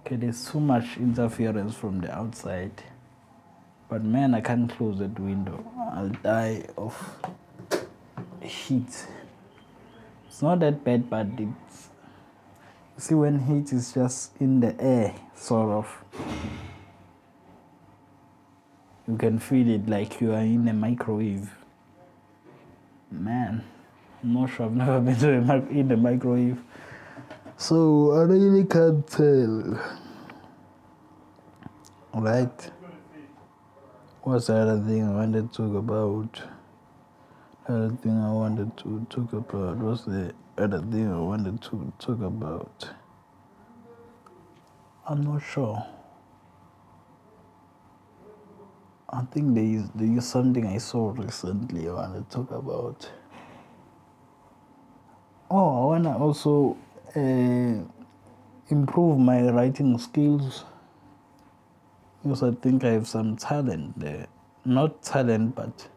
Okay, 0.01 0.17
there's 0.17 0.51
too 0.51 0.61
much 0.61 0.97
interference 0.97 1.75
from 1.75 2.01
the 2.01 2.11
outside. 2.11 2.83
But 3.91 4.03
man, 4.03 4.35
I 4.35 4.41
can't 4.41 4.71
close 4.71 4.99
that 5.01 5.21
window. 5.21 5.63
I'll 5.93 6.09
die 6.09 6.65
of 6.79 6.97
heat. 8.41 9.07
It's 10.27 10.41
not 10.41 10.61
that 10.61 10.85
bad, 10.85 11.11
but 11.11 11.27
it's 11.37 11.70
see 13.01 13.15
when 13.15 13.39
heat 13.39 13.73
is 13.73 13.93
just 13.93 14.37
in 14.41 14.61
the 14.61 14.79
air 14.81 15.15
sort 15.35 15.71
of 15.71 16.05
you 19.09 19.17
can 19.17 19.39
feel 19.39 19.69
it 19.69 19.89
like 19.89 20.21
you 20.21 20.33
are 20.33 20.41
in 20.43 20.69
a 20.69 20.73
microwave. 20.73 21.51
Man 23.11 23.65
i'm 24.23 24.35
not 24.35 24.51
sure 24.51 24.67
i've 24.67 24.73
never 24.73 25.01
been 25.07 25.17
to 25.17 25.31
a, 25.33 25.57
in 25.69 25.91
a 25.93 25.97
microwave. 25.97 26.59
So 27.57 28.13
i 28.13 28.23
really 28.23 28.65
can't 28.65 29.07
tell. 29.07 29.81
Right? 32.13 32.71
What's 34.23 34.49
the 34.49 34.57
other 34.57 34.81
thing 34.81 35.05
i 35.05 35.15
wanted 35.15 35.53
to 35.53 35.57
talk 35.57 35.77
about? 35.77 36.43
The 37.67 37.75
other 37.75 37.97
thing 37.97 38.19
i 38.19 38.33
wanted 38.33 38.77
to 38.79 39.07
talk 39.09 39.33
about 39.33 39.79
was 39.79 40.05
the 40.05 40.35
other 40.61 40.81
thing 40.81 41.13
I 41.13 41.19
wanted 41.19 41.61
to 41.63 41.93
talk 41.99 42.21
about. 42.21 42.91
I'm 45.07 45.23
not 45.23 45.43
sure. 45.43 45.85
I 49.09 49.23
think 49.23 49.55
there 49.55 49.65
is 49.65 49.91
there 49.95 50.19
is 50.19 50.29
something 50.29 50.67
I 50.67 50.79
saw 50.79 51.11
recently 51.11 51.89
I 51.89 51.93
want 51.93 52.31
to 52.31 52.37
talk 52.37 52.51
about. 52.53 53.11
Oh, 55.51 55.83
I 55.83 55.87
wanna 55.87 56.17
also 56.17 56.77
uh, 57.17 57.83
improve 58.69 59.19
my 59.19 59.51
writing 59.51 59.99
skills 59.99 60.65
because 62.23 62.43
I 62.43 62.53
think 62.53 62.85
I 62.85 62.91
have 62.91 63.09
some 63.09 63.37
talent 63.37 63.99
there. 63.99 64.27
Not 64.65 65.03
talent, 65.03 65.57
but 65.57 65.89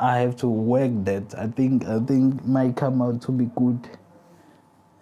I 0.00 0.18
have 0.18 0.36
to 0.38 0.48
work 0.48 0.92
that. 1.04 1.34
I 1.38 1.48
think 1.48 1.86
I 1.86 1.98
think 2.00 2.44
might 2.46 2.76
come 2.76 3.02
out 3.02 3.22
to 3.22 3.32
be 3.32 3.50
good 3.56 3.88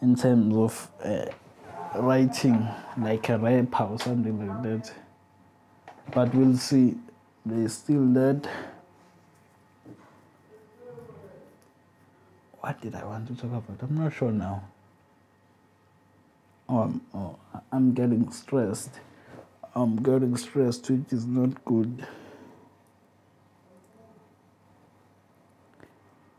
in 0.02 0.16
terms 0.16 0.56
of 0.56 0.90
uh, 1.04 1.26
writing, 2.00 2.66
like 2.98 3.28
a 3.28 3.38
rapper 3.38 3.84
or 3.84 3.98
something 4.00 4.46
like 4.46 4.62
that. 4.62 4.92
But 6.12 6.34
we'll 6.34 6.56
see. 6.56 6.96
There's 7.44 7.74
still 7.74 8.06
that. 8.14 8.48
What 12.60 12.80
did 12.80 12.94
I 12.94 13.04
want 13.04 13.28
to 13.28 13.34
talk 13.34 13.52
about? 13.52 13.78
I'm 13.82 13.96
not 13.96 14.12
sure 14.14 14.32
now. 14.32 14.64
Oh, 16.68 16.78
I'm, 16.80 17.00
oh, 17.14 17.36
I'm 17.72 17.94
getting 17.94 18.30
stressed. 18.32 18.90
I'm 19.74 19.96
getting 19.96 20.36
stressed, 20.36 20.90
which 20.90 21.12
is 21.12 21.26
not 21.26 21.64
good. 21.64 21.88
Mm, 21.98 22.06
mm, 22.06 22.06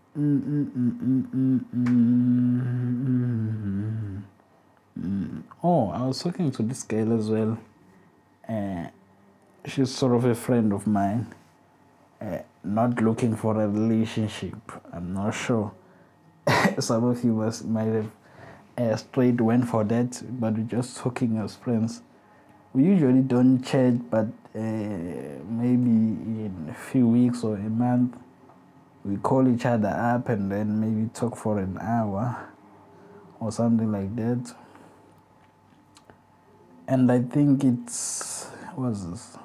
mm, 0.06 0.07
oh, 5.64 5.92
I 5.94 6.08
was 6.08 6.24
talking 6.24 6.52
to 6.52 6.64
this 6.64 6.82
girl 6.82 7.20
as 7.20 7.30
well. 7.30 7.60
Uh, 8.50 8.88
she's 9.66 9.94
sort 9.94 10.16
of 10.16 10.26
a 10.26 10.34
friend 10.34 10.74
of 10.74 10.88
mine. 10.88 11.28
Uh, 12.20 12.40
not 12.64 13.00
looking 13.00 13.36
for 13.36 13.62
a 13.62 13.68
relationship. 13.68 14.56
I'm 14.92 15.14
not 15.14 15.36
sure. 15.36 15.72
Some 16.80 17.04
of 17.04 17.24
you 17.24 17.34
must, 17.34 17.66
might 17.66 17.86
have 17.86 18.10
uh, 18.76 18.96
straight 18.96 19.40
went 19.40 19.68
for 19.68 19.84
that, 19.84 20.24
but 20.40 20.54
we're 20.54 20.64
just 20.64 20.98
talking 20.98 21.38
as 21.38 21.56
friends. 21.56 22.02
We 22.74 22.86
usually 22.86 23.22
don't 23.22 23.62
chat, 23.64 24.10
but 24.10 24.26
uh, 24.56 24.60
maybe 25.48 25.92
in 25.92 26.70
a 26.72 26.74
few 26.74 27.08
weeks 27.08 27.44
or 27.44 27.56
a 27.56 27.70
month, 27.70 28.18
we 29.08 29.18
call 29.18 29.48
each 29.48 29.66
other 29.66 29.90
up 29.90 30.30
and 30.30 30.52
then 30.52 30.80
maybe 30.80 31.10
talk 31.14 31.36
for 31.36 31.60
an 31.60 31.78
hour 31.80 32.50
or 33.40 33.52
something 33.52 33.92
like 33.92 34.16
that. 34.16 34.54
And 36.88 37.12
I 37.12 37.22
think 37.22 37.64
it's 37.64 38.46
what's 38.76 39.06
this? 39.06 39.38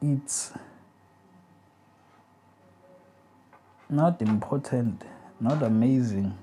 It's 0.00 0.52
not 3.90 4.20
important, 4.22 5.02
not 5.40 5.62
amazing 5.62 6.36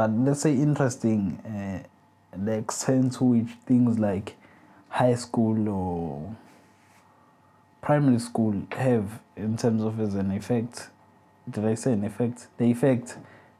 but 0.00 0.10
let's 0.12 0.40
say 0.40 0.54
interesting 0.54 1.36
uh, 1.44 1.86
the 2.34 2.52
extent 2.52 3.12
to 3.12 3.24
which 3.24 3.50
things 3.66 3.98
like 3.98 4.34
high 4.88 5.14
school 5.14 5.68
or 5.68 6.36
primary 7.82 8.18
school 8.18 8.62
have 8.72 9.20
in 9.36 9.56
terms 9.56 9.82
of 9.82 9.98
as 10.00 10.14
an 10.14 10.30
effect 10.30 10.88
did 11.50 11.64
i 11.64 11.74
say 11.74 11.92
an 11.92 12.04
effect? 12.04 12.46
The 12.58 12.64
effect 12.64 13.16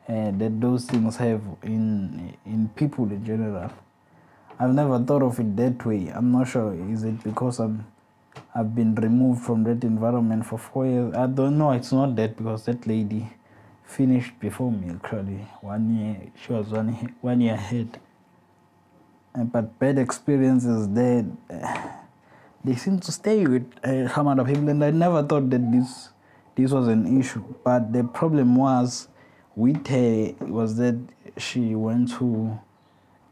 uh, 0.08 0.30
that 0.32 0.60
those 0.60 0.84
things 0.84 1.16
have 1.16 1.42
in 1.62 2.36
in 2.46 2.68
people 2.76 3.04
in 3.10 3.24
general. 3.24 3.70
I've 4.58 4.74
never 4.74 4.98
thought 4.98 5.22
of 5.22 5.40
it 5.40 5.56
that 5.56 5.84
way. 5.86 6.08
I'm 6.14 6.30
not 6.32 6.48
sure 6.48 6.74
is 6.74 7.04
it 7.04 7.22
because 7.24 7.58
i'm 7.58 7.86
i've 8.54 8.74
been 8.74 8.94
removed 8.94 9.42
from 9.42 9.64
that 9.64 9.82
environment 9.82 10.46
for 10.46 10.58
four 10.58 10.86
years? 10.86 11.14
I 11.14 11.26
don't 11.26 11.58
know. 11.58 11.72
It's 11.72 11.92
not 11.92 12.14
that 12.16 12.36
because 12.36 12.64
that 12.66 12.86
lady 12.86 13.28
finished 13.84 14.38
before 14.38 14.70
me 14.70 14.94
actually 14.94 15.44
one 15.62 15.98
year 15.98 16.16
she 16.40 16.52
was 16.52 16.68
one, 16.68 16.92
one 17.20 17.40
year 17.40 17.54
ahead. 17.54 17.98
But 19.34 19.78
bad 19.78 19.98
experiences 19.98 20.88
there 20.88 21.24
they 22.64 22.74
seem 22.74 22.98
to 23.00 23.12
stay 23.12 23.46
with 23.46 23.66
uh, 23.84 24.08
some 24.08 24.28
other 24.28 24.44
people 24.44 24.68
and 24.68 24.84
i 24.84 24.90
never 24.90 25.22
thought 25.22 25.48
that 25.50 25.72
this 25.72 26.10
this 26.60 26.72
was 26.72 26.88
an 26.88 27.18
issue. 27.18 27.42
But 27.64 27.92
the 27.92 28.04
problem 28.04 28.56
was 28.56 29.08
with 29.56 29.86
her 29.86 30.34
was 30.40 30.76
that 30.76 30.98
she 31.38 31.74
went 31.74 32.12
to 32.18 32.58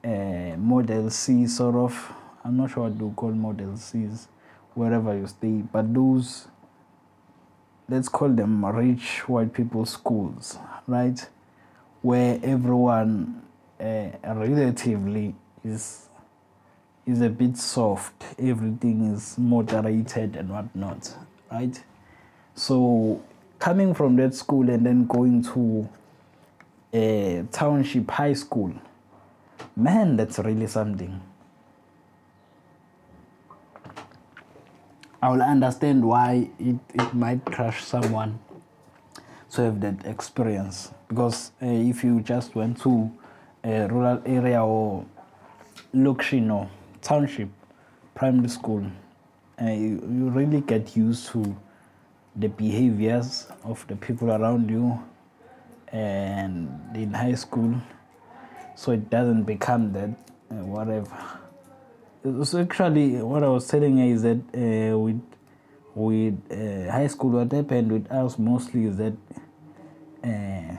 uh, 0.05 0.57
model 0.57 1.11
c 1.11 1.47
sort 1.47 1.75
of. 1.75 2.13
I'm 2.45 2.57
not 2.57 2.71
sure 2.71 2.85
what 2.85 2.99
to 2.99 3.13
call 3.17 3.33
model 3.33 3.77
c's 3.77 4.29
wherever 4.75 5.15
you 5.17 5.27
stay. 5.27 5.63
But 5.73 5.93
those 5.93 6.49
let's 7.89 8.09
call 8.09 8.31
them 8.31 8.65
rich 8.65 9.29
white 9.29 9.53
people 9.53 9.85
schools, 9.85 10.59
right? 10.87 11.29
Where 12.01 12.39
everyone 12.43 13.43
uh, 13.81 14.09
relatively 14.25 15.35
is 15.65 16.08
is 17.09 17.23
a 17.23 17.31
bit 17.31 17.57
soft. 17.57 18.23
Everything 18.39 19.13
is 19.13 19.39
moderated 19.39 20.37
and 20.37 20.51
whatnot, 20.51 21.15
right? 21.51 21.83
So 22.55 23.23
coming 23.59 23.95
from 23.95 24.17
that 24.17 24.35
school 24.35 24.69
and 24.69 24.85
then 24.85 25.07
going 25.07 25.43
to 25.55 25.89
a 26.93 27.45
township 27.51 28.11
high 28.11 28.35
school, 28.35 28.75
man, 29.75 30.17
that's 30.17 30.39
really 30.39 30.67
something. 30.67 31.21
I 35.23 35.31
will 35.31 35.43
understand 35.43 36.05
why 36.05 36.51
it, 36.61 36.77
it 36.95 37.15
might 37.15 37.45
crush 37.45 37.83
someone 37.83 38.39
to 39.53 39.63
have 39.63 39.81
that 39.81 40.05
experience. 40.07 40.93
Because 41.09 41.53
uh, 41.63 41.67
if 41.67 42.05
you 42.05 42.21
just 42.21 42.55
went 42.55 42.81
to 42.83 43.11
a 43.65 43.89
rural 43.89 44.23
area 44.27 44.63
or 44.63 45.07
Lokshino 45.95 46.69
township 47.03 47.49
primary 48.15 48.49
school, 48.49 48.85
uh, 49.61 49.67
you, 49.67 50.03
you 50.11 50.31
really 50.31 50.61
get 50.61 50.97
used 50.97 51.29
to 51.29 51.57
the 52.37 52.49
behaviors 52.49 53.47
of 53.65 53.87
the 53.89 53.97
people 53.97 54.31
around 54.31 54.71
you 54.71 55.03
and 55.93 56.69
in 56.95 57.13
high 57.13 57.35
school. 57.35 57.75
So 58.77 58.93
it 58.93 59.11
doesn't 59.11 59.45
become 59.45 59.93
that 59.93 60.11
uh, 60.51 60.65
whatever. 60.65 61.11
So 62.45 62.61
actually 62.61 63.23
what 63.23 63.43
I 63.43 63.49
was 63.49 63.67
telling 63.67 63.99
you 63.99 64.15
is 64.15 64.23
that 64.23 64.39
uh, 64.55 64.99
with 64.99 65.23
with 65.95 66.39
uh, 66.51 66.93
high 66.93 67.07
school 67.09 67.31
what 67.31 67.51
happened 67.51 67.91
with 67.91 68.11
us 68.13 68.39
mostly 68.39 68.85
is 68.85 68.97
that 68.99 69.15
uh, 70.23 70.77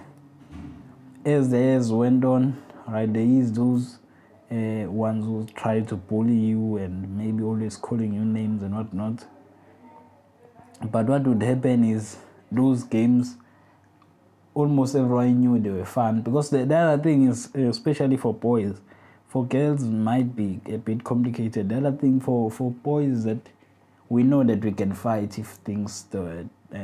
as 1.26 1.50
the 1.50 1.58
years 1.58 1.92
went 1.92 2.24
on 2.24 2.62
right 2.88 3.12
there 3.12 3.24
is 3.24 3.52
those 3.52 4.00
uh, 4.52 4.90
ones 4.90 5.26
who 5.26 5.46
try 5.56 5.80
to 5.82 5.96
bully 5.96 6.34
you 6.34 6.78
and 6.78 7.18
maybe 7.18 7.44
always 7.44 7.78
calling 7.78 8.14
you 8.14 8.26
names 8.26 8.64
and 8.64 8.76
whatnot 8.76 9.26
but 10.92 11.06
what 11.06 11.24
would 11.24 11.42
happen 11.42 11.84
is 11.84 12.18
those 12.52 12.84
games 12.84 13.36
almost 14.54 14.96
everyone 14.96 15.40
knew 15.40 15.60
they 15.60 15.70
were 15.70 15.86
fun 15.86 16.22
because 16.22 16.50
the, 16.50 16.66
the 16.66 16.76
other 16.76 17.02
thing 17.02 17.28
is 17.28 17.54
especially 17.56 18.18
for 18.18 18.34
boys 18.34 18.80
for 19.30 19.46
girls 19.46 19.84
might 19.84 20.36
be 20.36 20.60
a 20.66 20.78
bit 20.78 21.04
complicated. 21.04 21.70
The 21.70 21.78
other 21.78 21.92
thing 21.92 22.20
for, 22.20 22.50
for 22.50 22.72
boys 22.72 23.20
is 23.20 23.24
that 23.26 23.50
we 24.10 24.24
know 24.24 24.44
that 24.44 24.66
we 24.66 24.72
can 24.72 24.94
fight 24.94 25.38
if 25.38 25.48
things 25.48 26.02
do, 26.12 26.50
uh, 26.74 26.78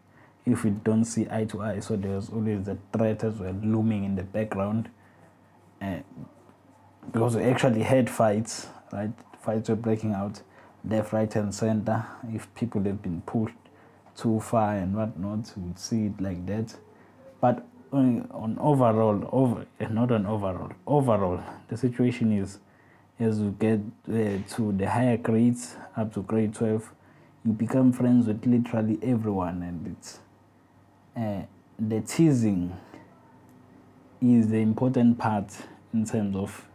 if 0.46 0.64
we 0.64 0.70
don't 0.70 1.04
see 1.04 1.28
eye 1.30 1.44
to 1.44 1.62
eye. 1.62 1.80
So 1.80 1.96
there's 1.96 2.30
always 2.30 2.64
the 2.64 2.78
threat 2.94 3.22
as 3.22 3.34
well 3.34 3.54
looming 3.62 4.04
in 4.04 4.16
the 4.16 4.22
background. 4.22 4.88
Uh, 5.82 5.98
because 7.10 7.36
we 7.36 7.42
actually 7.42 7.82
had 7.82 8.08
fights, 8.08 8.68
right? 8.92 9.10
Fights 9.40 9.68
were 9.68 9.76
breaking 9.76 10.12
out 10.12 10.40
left, 10.84 11.12
right, 11.12 11.34
and 11.36 11.54
center. 11.54 12.04
If 12.32 12.52
people 12.54 12.82
have 12.84 13.02
been 13.02 13.22
pushed 13.22 13.54
too 14.16 14.40
far 14.40 14.76
and 14.76 14.94
whatnot, 14.94 15.52
we 15.56 15.62
would 15.64 15.78
see 15.78 16.06
it 16.06 16.20
like 16.20 16.46
that. 16.46 16.74
But 17.40 17.66
on 17.92 18.56
overall, 18.60 19.28
over 19.32 19.66
eh, 19.80 19.88
not 19.90 20.12
on 20.12 20.26
overall, 20.26 20.72
overall, 20.86 21.42
the 21.68 21.76
situation 21.76 22.32
is 22.32 22.58
as 23.20 23.38
you 23.38 23.54
get 23.58 23.80
uh, 24.08 24.38
to 24.54 24.72
the 24.72 24.88
higher 24.88 25.16
grades 25.16 25.76
up 25.96 26.12
to 26.14 26.22
grade 26.22 26.54
12, 26.54 26.90
you 27.44 27.52
become 27.52 27.92
friends 27.92 28.26
with 28.26 28.44
literally 28.46 28.98
everyone, 29.02 29.62
and 29.62 29.96
it's 29.96 30.20
uh, 31.16 31.42
the 31.78 32.00
teasing 32.00 32.74
is 34.20 34.48
the 34.48 34.58
important 34.58 35.18
part 35.18 35.52
in 35.92 36.04
terms 36.06 36.36
of 36.36 36.66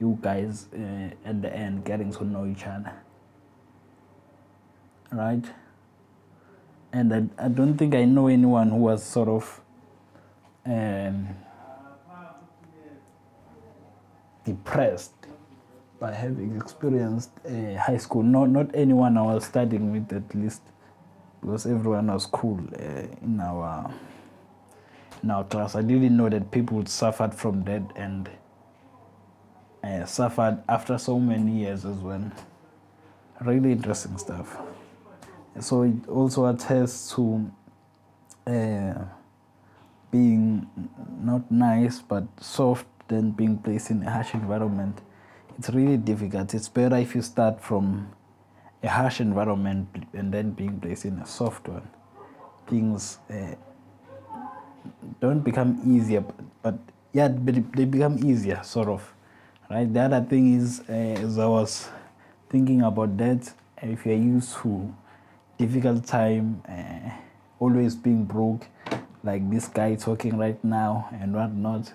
you 0.00 0.18
guys 0.20 0.68
uh, 0.74 1.10
at 1.24 1.42
the 1.42 1.54
end 1.54 1.84
getting 1.84 2.12
to 2.12 2.24
know 2.24 2.46
each 2.46 2.64
other, 2.66 2.92
right? 5.12 5.44
And 6.92 7.14
I, 7.14 7.46
I 7.46 7.48
don't 7.48 7.76
think 7.76 7.94
I 7.94 8.04
know 8.04 8.28
anyone 8.28 8.70
who 8.70 8.76
was 8.76 9.02
sort 9.02 9.28
of 9.28 9.60
um, 10.64 11.28
depressed 14.44 15.12
by 15.98 16.12
having 16.12 16.56
experienced 16.56 17.30
uh, 17.46 17.76
high 17.78 17.96
school. 17.96 18.22
Not 18.22 18.50
not 18.50 18.74
anyone 18.74 19.16
I 19.16 19.22
was 19.22 19.44
studying 19.44 19.92
with 19.92 20.12
at 20.12 20.34
least, 20.34 20.62
because 21.40 21.66
everyone 21.66 22.08
was 22.08 22.26
cool 22.26 22.60
uh, 22.78 23.06
in 23.22 23.40
our 23.40 23.92
in 25.22 25.30
our 25.30 25.44
class. 25.44 25.74
I 25.74 25.82
didn't 25.82 26.16
know 26.16 26.28
that 26.28 26.50
people 26.50 26.84
suffered 26.86 27.34
from 27.34 27.64
that 27.64 27.82
and 27.96 28.28
uh, 29.86 30.04
suffered 30.04 30.62
after 30.68 30.98
so 30.98 31.18
many 31.18 31.52
years 31.52 31.84
as 31.84 31.96
well. 31.98 32.30
Really 33.40 33.72
interesting 33.72 34.18
stuff. 34.18 34.56
So 35.60 35.82
it 35.82 36.08
also 36.08 36.46
attests 36.46 37.14
to 37.14 37.50
uh, 38.46 39.04
being 40.10 40.66
not 41.20 41.50
nice 41.50 42.00
but 42.00 42.24
soft 42.40 42.86
than 43.08 43.30
being 43.30 43.58
placed 43.58 43.90
in 43.90 44.02
a 44.02 44.10
harsh 44.10 44.34
environment. 44.34 45.00
It's 45.58 45.70
really 45.70 45.96
difficult. 45.96 46.54
It's 46.54 46.68
better 46.68 46.96
if 46.96 47.14
you 47.14 47.22
start 47.22 47.62
from 47.62 48.10
a 48.82 48.88
harsh 48.88 49.20
environment 49.20 49.88
and 50.12 50.32
then 50.32 50.50
being 50.50 50.80
placed 50.80 51.04
in 51.04 51.18
a 51.18 51.26
soft 51.26 51.68
one. 51.68 51.88
Things 52.66 53.18
uh, 53.30 53.54
don't 55.20 55.40
become 55.40 55.80
easier, 55.86 56.20
but, 56.20 56.36
but 56.62 56.78
yeah, 57.12 57.28
they 57.28 57.84
become 57.84 58.18
easier, 58.24 58.60
sort 58.62 58.88
of. 58.88 59.15
Right. 59.68 59.92
The 59.92 60.00
other 60.02 60.20
thing 60.20 60.54
is, 60.54 60.80
uh, 60.88 60.92
as 60.92 61.40
I 61.40 61.46
was 61.46 61.88
thinking 62.48 62.82
about 62.82 63.16
that, 63.16 63.52
if 63.82 64.06
you're 64.06 64.14
used 64.14 64.54
to 64.58 64.94
difficult 65.58 66.06
time, 66.06 66.62
uh, 66.68 67.10
always 67.58 67.96
being 67.96 68.24
broke, 68.24 68.68
like 69.24 69.50
this 69.50 69.66
guy 69.66 69.96
talking 69.96 70.38
right 70.38 70.62
now 70.62 71.08
and 71.20 71.34
whatnot, 71.34 71.92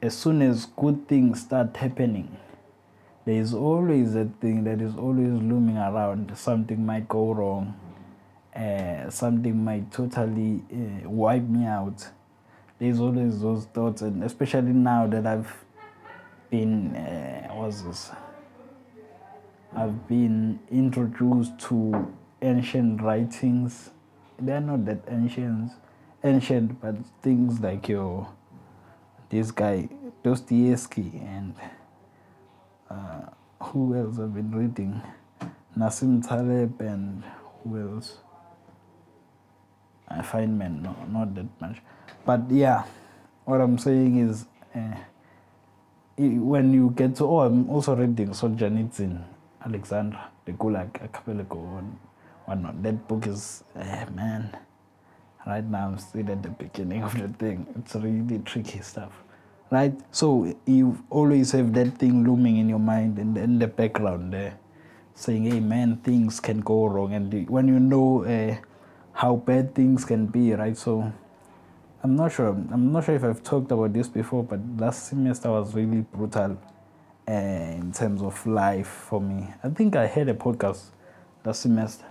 as 0.00 0.16
soon 0.16 0.40
as 0.40 0.64
good 0.64 1.06
things 1.06 1.42
start 1.42 1.76
happening, 1.76 2.34
there 3.26 3.34
is 3.36 3.52
always 3.52 4.14
a 4.14 4.24
thing 4.40 4.64
that 4.64 4.80
is 4.80 4.96
always 4.96 5.32
looming 5.32 5.76
around. 5.76 6.32
Something 6.36 6.86
might 6.86 7.08
go 7.08 7.34
wrong. 7.34 7.78
Uh, 8.56 9.10
something 9.10 9.62
might 9.62 9.92
totally 9.92 10.62
uh, 10.72 11.10
wipe 11.10 11.42
me 11.42 11.66
out. 11.66 12.08
There's 12.78 13.00
always 13.00 13.42
those 13.42 13.66
thoughts, 13.66 14.00
and 14.00 14.24
especially 14.24 14.72
now 14.72 15.06
that 15.08 15.26
I've 15.26 15.62
been, 16.52 16.94
uh, 16.94 17.48
what's 17.54 17.80
this? 17.80 18.10
I've 19.74 20.06
been 20.06 20.60
introduced 20.70 21.58
to 21.70 22.12
ancient 22.42 23.00
writings. 23.00 23.88
They're 24.38 24.60
not 24.60 24.84
that 24.84 25.00
ancient, 25.08 25.72
ancient, 26.22 26.78
but 26.78 26.96
things 27.22 27.58
like 27.60 27.88
your 27.88 28.28
this 29.30 29.50
guy 29.50 29.88
Dostoevsky 30.22 31.22
and 31.24 31.54
uh, 32.90 33.22
who 33.62 33.96
else 33.96 34.18
I've 34.18 34.34
been 34.34 34.54
reading? 34.54 35.00
Nassim 35.74 36.26
Taleb 36.26 36.78
and 36.82 37.24
who 37.64 37.94
else? 37.94 38.18
I 40.06 40.20
find 40.20 40.58
men 40.58 40.82
no, 40.82 40.94
not 41.08 41.34
that 41.34 41.46
much, 41.62 41.78
but 42.26 42.42
yeah, 42.50 42.84
what 43.46 43.62
I'm 43.62 43.78
saying 43.78 44.18
is, 44.18 44.44
uh, 44.74 44.96
when 46.28 46.72
you 46.72 46.90
get 46.96 47.16
to 47.16 47.24
oh, 47.24 47.40
I'm 47.40 47.68
also 47.70 47.94
reading 47.96 48.30
Solzhenitsyn, 48.30 49.22
Alexandra, 49.64 50.30
the 50.44 50.52
Gulag 50.52 51.00
Archipelago, 51.00 51.78
and 51.78 51.98
whatnot. 52.46 52.82
That 52.82 53.08
book 53.08 53.26
is 53.26 53.64
uh, 53.76 54.06
man. 54.14 54.56
Right 55.46 55.64
now, 55.64 55.88
I'm 55.88 55.98
still 55.98 56.30
at 56.30 56.42
the 56.42 56.50
beginning 56.50 57.02
of 57.02 57.18
the 57.18 57.28
thing. 57.28 57.66
It's 57.76 57.94
really 57.96 58.38
tricky 58.44 58.80
stuff 58.80 59.12
right? 59.72 59.96
So 60.12 60.54
you 60.66 61.02
always 61.08 61.50
have 61.52 61.72
that 61.72 61.96
thing 61.96 62.24
looming 62.24 62.58
in 62.58 62.68
your 62.68 62.78
mind 62.78 63.18
and 63.18 63.36
in 63.38 63.58
the 63.58 63.66
background 63.66 64.32
there, 64.36 64.60
saying, 65.16 65.48
"Hey, 65.48 65.60
man, 65.60 65.96
things 66.04 66.38
can 66.38 66.60
go 66.60 66.84
wrong." 66.86 67.16
And 67.16 67.32
when 67.48 67.66
you 67.66 67.80
know 67.80 68.28
uh, 68.28 68.60
how 69.16 69.36
bad 69.36 69.74
things 69.74 70.04
can 70.04 70.28
be, 70.28 70.52
right? 70.52 70.76
So 70.76 71.10
I'm 72.02 72.16
not 72.16 72.32
sure. 72.32 72.48
I'm 72.48 72.92
not 72.92 73.04
sure 73.04 73.14
if 73.14 73.24
I've 73.24 73.42
talked 73.42 73.70
about 73.70 73.92
this 73.92 74.08
before, 74.08 74.42
but 74.42 74.60
last 74.76 75.08
semester 75.08 75.50
was 75.50 75.74
really 75.74 76.00
brutal 76.00 76.58
uh, 77.28 77.32
in 77.32 77.92
terms 77.92 78.22
of 78.22 78.44
life 78.46 78.88
for 78.88 79.20
me. 79.20 79.48
I 79.62 79.68
think 79.68 79.94
I 79.94 80.06
had 80.06 80.28
a 80.28 80.34
podcast 80.34 80.86
last 81.44 81.60
semester. 81.62 82.04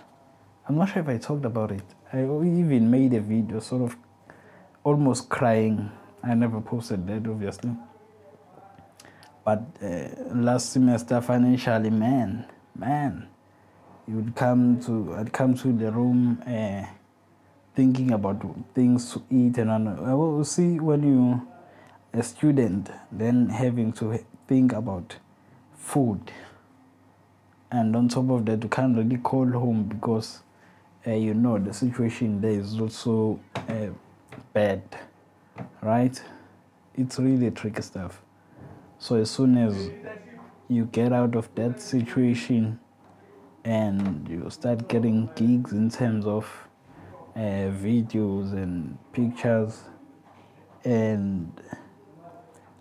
I'm 0.67 0.77
not 0.77 0.89
sure 0.89 1.01
if 1.01 1.09
I 1.09 1.17
talked 1.17 1.45
about 1.45 1.71
it. 1.71 1.83
I 2.13 2.19
even 2.23 2.89
made 2.89 3.13
a 3.13 3.19
video, 3.19 3.59
sort 3.59 3.81
of 3.81 3.97
almost 4.83 5.27
crying 5.29 5.91
I 6.23 6.35
never 6.35 6.61
posted 6.61 7.07
that, 7.07 7.29
obviously. 7.29 7.71
But 9.43 9.63
uh, 9.81 10.33
last 10.35 10.71
semester, 10.71 11.19
financially, 11.21 11.89
man, 11.89 12.45
man, 12.75 13.27
you 14.07 14.15
would 14.15 14.35
come 14.35 14.79
to, 14.83 15.15
I'd 15.15 15.33
come 15.33 15.55
to 15.55 15.73
the 15.73 15.91
room 15.91 16.41
uh, 16.45 16.85
thinking 17.75 18.11
about 18.11 18.43
things 18.73 19.13
to 19.13 19.23
eat 19.29 19.57
and. 19.57 19.71
I 19.71 20.13
will 20.13 20.43
see 20.43 20.79
when 20.79 21.03
you, 21.03 21.47
a 22.13 22.23
student, 22.23 22.89
then 23.11 23.49
having 23.49 23.93
to 23.93 24.19
think 24.47 24.73
about 24.73 25.17
food. 25.75 26.31
And 27.71 27.95
on 27.95 28.09
top 28.09 28.29
of 28.29 28.45
that, 28.45 28.63
you 28.63 28.69
can't 28.69 28.97
really 28.97 29.17
call 29.17 29.49
home 29.49 29.83
because 29.83 30.41
uh, 31.07 31.11
you 31.11 31.33
know 31.33 31.57
the 31.57 31.73
situation 31.73 32.41
there 32.41 32.51
is 32.51 32.79
also 32.79 33.39
uh, 33.55 33.87
bad 34.53 34.83
right? 35.81 36.21
It's 36.95 37.19
really 37.19 37.51
tricky 37.51 37.81
stuff. 37.81 38.21
So 38.99 39.15
as 39.15 39.31
soon 39.31 39.57
as 39.57 39.89
you 40.67 40.85
get 40.85 41.11
out 41.11 41.35
of 41.35 41.53
that 41.55 41.81
situation 41.81 42.79
and 43.63 44.27
you 44.29 44.49
start 44.49 44.87
getting 44.87 45.29
gigs 45.35 45.71
in 45.71 45.89
terms 45.89 46.25
of 46.25 46.67
uh, 47.35 47.71
videos 47.71 48.53
and 48.53 48.97
pictures 49.13 49.81
and 50.83 51.51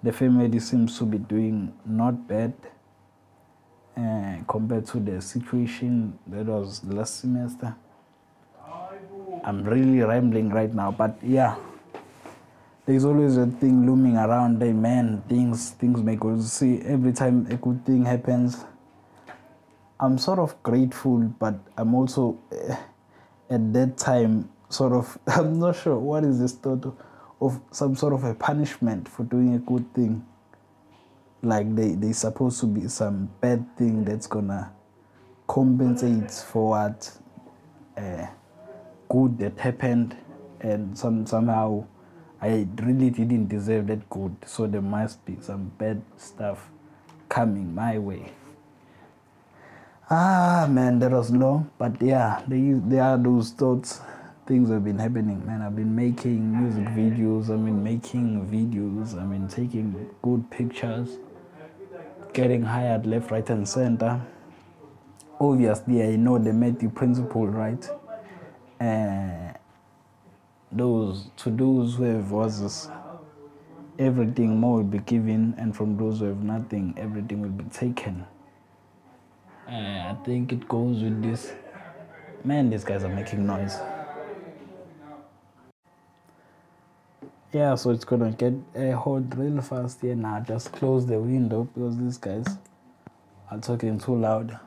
the 0.03 0.13
family 0.13 0.59
seems 0.59 0.99
to 0.99 1.05
be 1.05 1.19
doing 1.19 1.73
not 1.85 2.27
bad 2.27 2.55
uh, 3.97 4.37
compared 4.49 4.87
to 4.87 4.99
the 4.99 5.21
situation 5.21 6.19
that 6.27 6.47
was 6.47 6.83
last 6.85 7.21
semester. 7.21 7.75
I'm 9.45 9.65
really 9.65 10.01
rambling 10.01 10.51
right 10.51 10.73
now, 10.73 10.91
but 10.91 11.17
yeah 11.23 11.57
there's 12.91 13.05
always 13.05 13.37
a 13.37 13.47
thing 13.47 13.87
looming 13.87 14.17
around 14.17 14.61
hey 14.61 14.73
man 14.73 15.23
things 15.29 15.71
things 15.71 16.03
may 16.03 16.17
go 16.17 16.41
see 16.41 16.81
every 16.83 17.13
time 17.13 17.47
a 17.49 17.55
good 17.55 17.85
thing 17.87 18.05
happens 18.05 18.65
i'm 20.01 20.19
sort 20.19 20.41
of 20.41 20.61
grateful 20.65 21.19
but 21.39 21.55
i'm 21.77 21.95
also 21.95 22.37
uh, 22.51 22.75
at 23.51 23.73
that 23.73 23.99
time 23.99 24.49
sort 24.69 24.93
of 24.93 25.19
i'm 25.27 25.59
not 25.59 25.77
sure 25.77 25.99
what 25.99 26.25
is 26.25 26.39
this 26.39 26.53
thought 26.53 26.97
of 27.41 27.61
some 27.71 27.97
sort 27.97 28.13
of 28.13 28.25
a 28.25 28.35
punishment 28.35 29.09
for 29.09 29.25
doing 29.25 29.55
a 29.55 29.59
good 29.59 29.93
thing. 29.95 30.25
Like 31.43 31.75
they 31.75 31.95
they 31.95 32.13
supposed 32.13 32.61
to 32.61 32.67
be 32.67 32.87
some 32.89 33.31
bad 33.41 33.65
thing 33.77 34.05
that's 34.05 34.27
gonna 34.27 34.73
compensate 35.47 36.31
for 36.31 36.71
what 36.71 37.11
uh, 37.97 38.27
good 39.09 39.39
that 39.39 39.59
happened. 39.59 40.17
And 40.61 40.97
some 40.97 41.27
somehow 41.27 41.87
I 42.43 42.69
really 42.83 43.09
didn't 43.09 43.49
deserve 43.49 43.87
that 43.87 44.09
good, 44.11 44.37
so 44.47 44.67
there 44.67 44.83
must 44.83 45.25
be 45.25 45.39
some 45.41 45.73
bad 45.79 46.03
stuff 46.19 46.71
coming 47.29 47.75
my 47.75 47.99
way. 47.99 48.33
Ah, 50.13 50.67
man, 50.69 50.99
that 50.99 51.13
was 51.13 51.31
long, 51.31 51.71
but 51.79 52.03
yeah, 52.03 52.43
there, 52.49 52.81
there 52.85 53.03
are 53.05 53.17
those 53.17 53.53
thoughts. 53.53 54.01
Things 54.45 54.69
have 54.69 54.83
been 54.83 54.99
happening, 54.99 55.47
man. 55.47 55.63
I've 55.63 55.77
been 55.77 55.95
making 55.95 56.51
music 56.51 56.87
videos, 56.87 57.45
I've 57.45 57.65
been 57.65 57.85
making 57.85 58.45
videos, 58.49 59.17
I've 59.17 59.31
been 59.31 59.47
taking 59.47 60.11
good 60.21 60.51
pictures, 60.51 61.11
getting 62.33 62.65
hired 62.65 63.07
left, 63.07 63.31
right, 63.31 63.49
and 63.51 63.69
center. 63.69 64.21
Obviously, 65.39 66.03
I 66.03 66.17
know 66.17 66.39
the 66.39 66.53
Matthew 66.53 66.91
principle, 66.91 67.47
right? 67.47 67.89
Uh, 68.81 69.53
those 70.73 71.31
to 71.37 71.51
those 71.51 71.95
who 71.95 72.03
have 72.03 72.33
was 72.33 72.89
everything 73.97 74.59
more 74.59 74.79
will 74.79 74.83
be 74.83 74.99
given 74.99 75.55
and 75.57 75.77
from 75.77 75.97
those 75.97 76.19
who 76.19 76.25
have 76.25 76.43
nothing 76.43 76.95
everything 76.97 77.43
will 77.43 77.49
be 77.51 77.65
taken 77.65 78.25
uh, 79.71 80.13
i 80.13 80.17
think 80.25 80.53
it 80.53 80.69
goes 80.69 81.03
with 81.03 81.23
this 81.23 81.53
man 82.45 82.71
these 82.71 82.85
guys 82.85 83.05
are 83.05 83.15
making 83.15 83.47
noise 83.47 83.79
yeah 87.53 87.75
so 87.75 87.91
it's 87.91 88.05
gonna 88.05 88.31
get 88.33 88.55
uh, 88.77 88.97
hot 88.97 89.23
real 89.37 89.61
fast 89.61 90.01
here 90.01 90.15
now 90.15 90.41
just 90.41 90.73
close 90.73 91.07
the 91.07 91.19
window 91.19 91.65
because 91.75 91.97
these 91.99 92.19
guys 92.19 92.47
are 93.51 93.59
talking 93.59 93.99
too 93.99 94.15
loud 94.15 94.59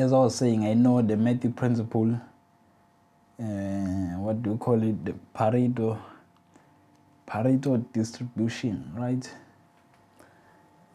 as 0.00 0.12
I 0.12 0.18
was 0.18 0.34
saying, 0.34 0.64
I 0.64 0.74
know 0.74 1.02
the 1.02 1.16
Matthew 1.16 1.50
principle. 1.50 2.18
Uh, 3.38 4.16
what 4.18 4.42
do 4.42 4.50
you 4.50 4.56
call 4.56 4.82
it? 4.82 5.04
The 5.04 5.14
Pareto 5.34 5.98
Pareto 7.30 7.84
distribution, 7.92 8.92
right? 8.96 9.30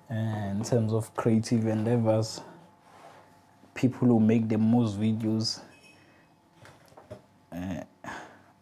And 0.09 0.59
in 0.59 0.65
terms 0.65 0.91
of 0.91 1.15
creative 1.15 1.65
endeavors, 1.65 2.41
people 3.73 4.09
who 4.09 4.19
make 4.19 4.49
the 4.49 4.57
most 4.57 4.99
videos 4.99 5.61
uh, 7.53 7.83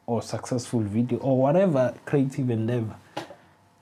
or 0.05 0.21
successful 0.21 0.81
video 0.81 1.17
or 1.17 1.35
whatever 1.35 1.95
creative 2.05 2.51
endeavor, 2.51 2.95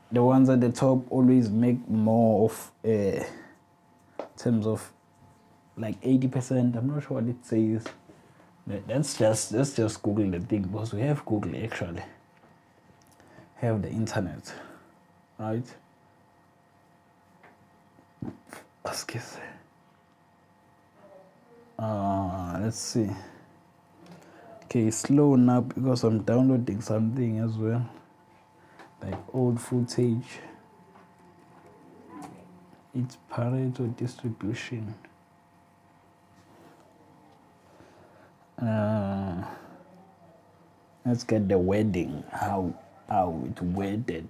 the 0.10 0.23
ones 0.23 0.49
at 0.49 0.62
the 0.62 0.71
top 0.71 0.99
always 1.12 1.49
make 1.49 1.86
more 1.89 2.49
of 2.49 2.71
uh, 2.86 3.23
terms 4.38 4.65
of 4.65 4.89
like 5.75 5.99
80%. 6.01 6.77
I'm 6.77 6.88
not 6.88 7.04
sure 7.04 7.19
what 7.19 7.27
it 7.27 7.45
says. 7.45 7.84
Let's 8.88 9.17
just 9.17 9.51
let's 9.51 9.75
just 9.75 10.01
Google 10.01 10.32
the 10.32 10.39
thing 10.39 10.62
because 10.62 10.93
we 10.93 11.01
have 11.01 11.25
Google 11.25 11.62
actually. 11.62 12.04
Have 13.62 13.84
the 13.84 13.89
internet, 13.89 14.52
right? 15.38 15.63
Excuse. 18.84 19.36
me. 19.38 19.43
Uh, 21.78 22.58
let's 22.60 22.80
see. 22.80 23.08
Okay, 24.63 24.89
slow 24.89 25.36
now 25.36 25.62
because 25.62 26.04
I'm 26.04 26.24
downloading 26.24 26.82
something 26.82 27.38
as 27.38 27.52
well, 27.52 27.88
like 29.04 29.13
old 29.32 29.62
footage. 29.62 30.39
It's 32.95 33.17
Pareto 33.32 33.95
distribution. 33.95 34.95
Uh, 38.60 39.43
let's 41.06 41.24
get 41.24 41.47
the 41.47 41.60
wedding. 41.60 42.24
How 42.32 42.74
how 43.12 43.43
it 43.45 43.62
wedded. 43.62 44.30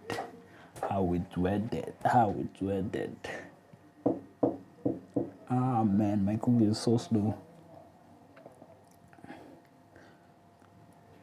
How 0.89 1.13
it 1.13 1.37
wedded. 1.37 1.93
How 2.03 2.33
it 2.35 2.55
wedded. 2.59 3.15
Ah 5.47 5.83
man, 5.83 6.25
my 6.25 6.35
cookie 6.37 6.65
is 6.65 6.79
so 6.79 6.97
slow. 6.97 7.37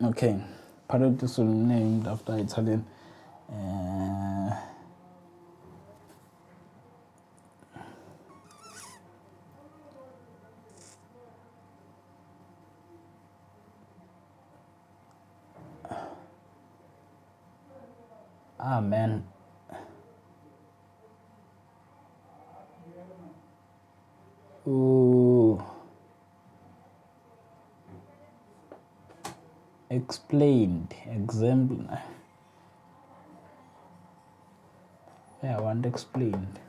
Okay, 0.01 0.39
part 0.87 1.03
of 1.03 1.19
this 1.19 1.39
named 1.39 2.07
after 2.07 2.39
Italian. 2.39 2.87
Uh, 3.51 4.55
ah 18.61 18.81
man 18.81 19.23
Ooh. 24.67 25.65
Explained 30.39 30.95
example 31.11 31.85
yeah 35.43 35.57
i 35.57 35.61
want 35.61 35.85
explained 35.85 36.61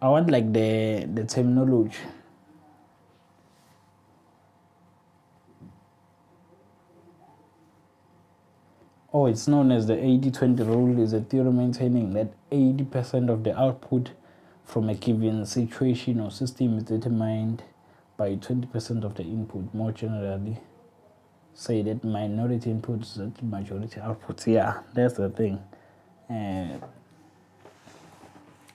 i 0.00 0.08
want 0.08 0.30
like 0.30 0.52
the 0.52 1.06
the 1.14 1.24
terminology 1.24 1.98
Oh, 9.12 9.26
it's 9.26 9.48
known 9.48 9.72
as 9.72 9.88
the 9.88 9.94
80-20 9.94 10.64
rule 10.68 11.02
is 11.02 11.12
a 11.12 11.20
theory 11.20 11.50
maintaining 11.50 12.12
that 12.12 12.28
80% 12.52 13.28
of 13.28 13.42
the 13.42 13.58
output 13.58 14.12
from 14.64 14.88
a 14.88 14.94
given 14.94 15.44
situation 15.46 16.20
or 16.20 16.30
system 16.30 16.78
is 16.78 16.84
determined 16.84 17.64
by 18.16 18.36
20% 18.36 19.02
of 19.02 19.16
the 19.16 19.24
input. 19.24 19.74
More 19.74 19.90
generally, 19.90 20.58
say 21.54 21.82
that 21.82 22.04
minority 22.04 22.72
inputs 22.72 23.16
that 23.16 23.42
majority 23.42 24.00
outputs. 24.00 24.46
Yeah, 24.46 24.80
that's 24.94 25.14
the 25.14 25.30
thing. 25.30 25.62
Uh, 26.28 26.78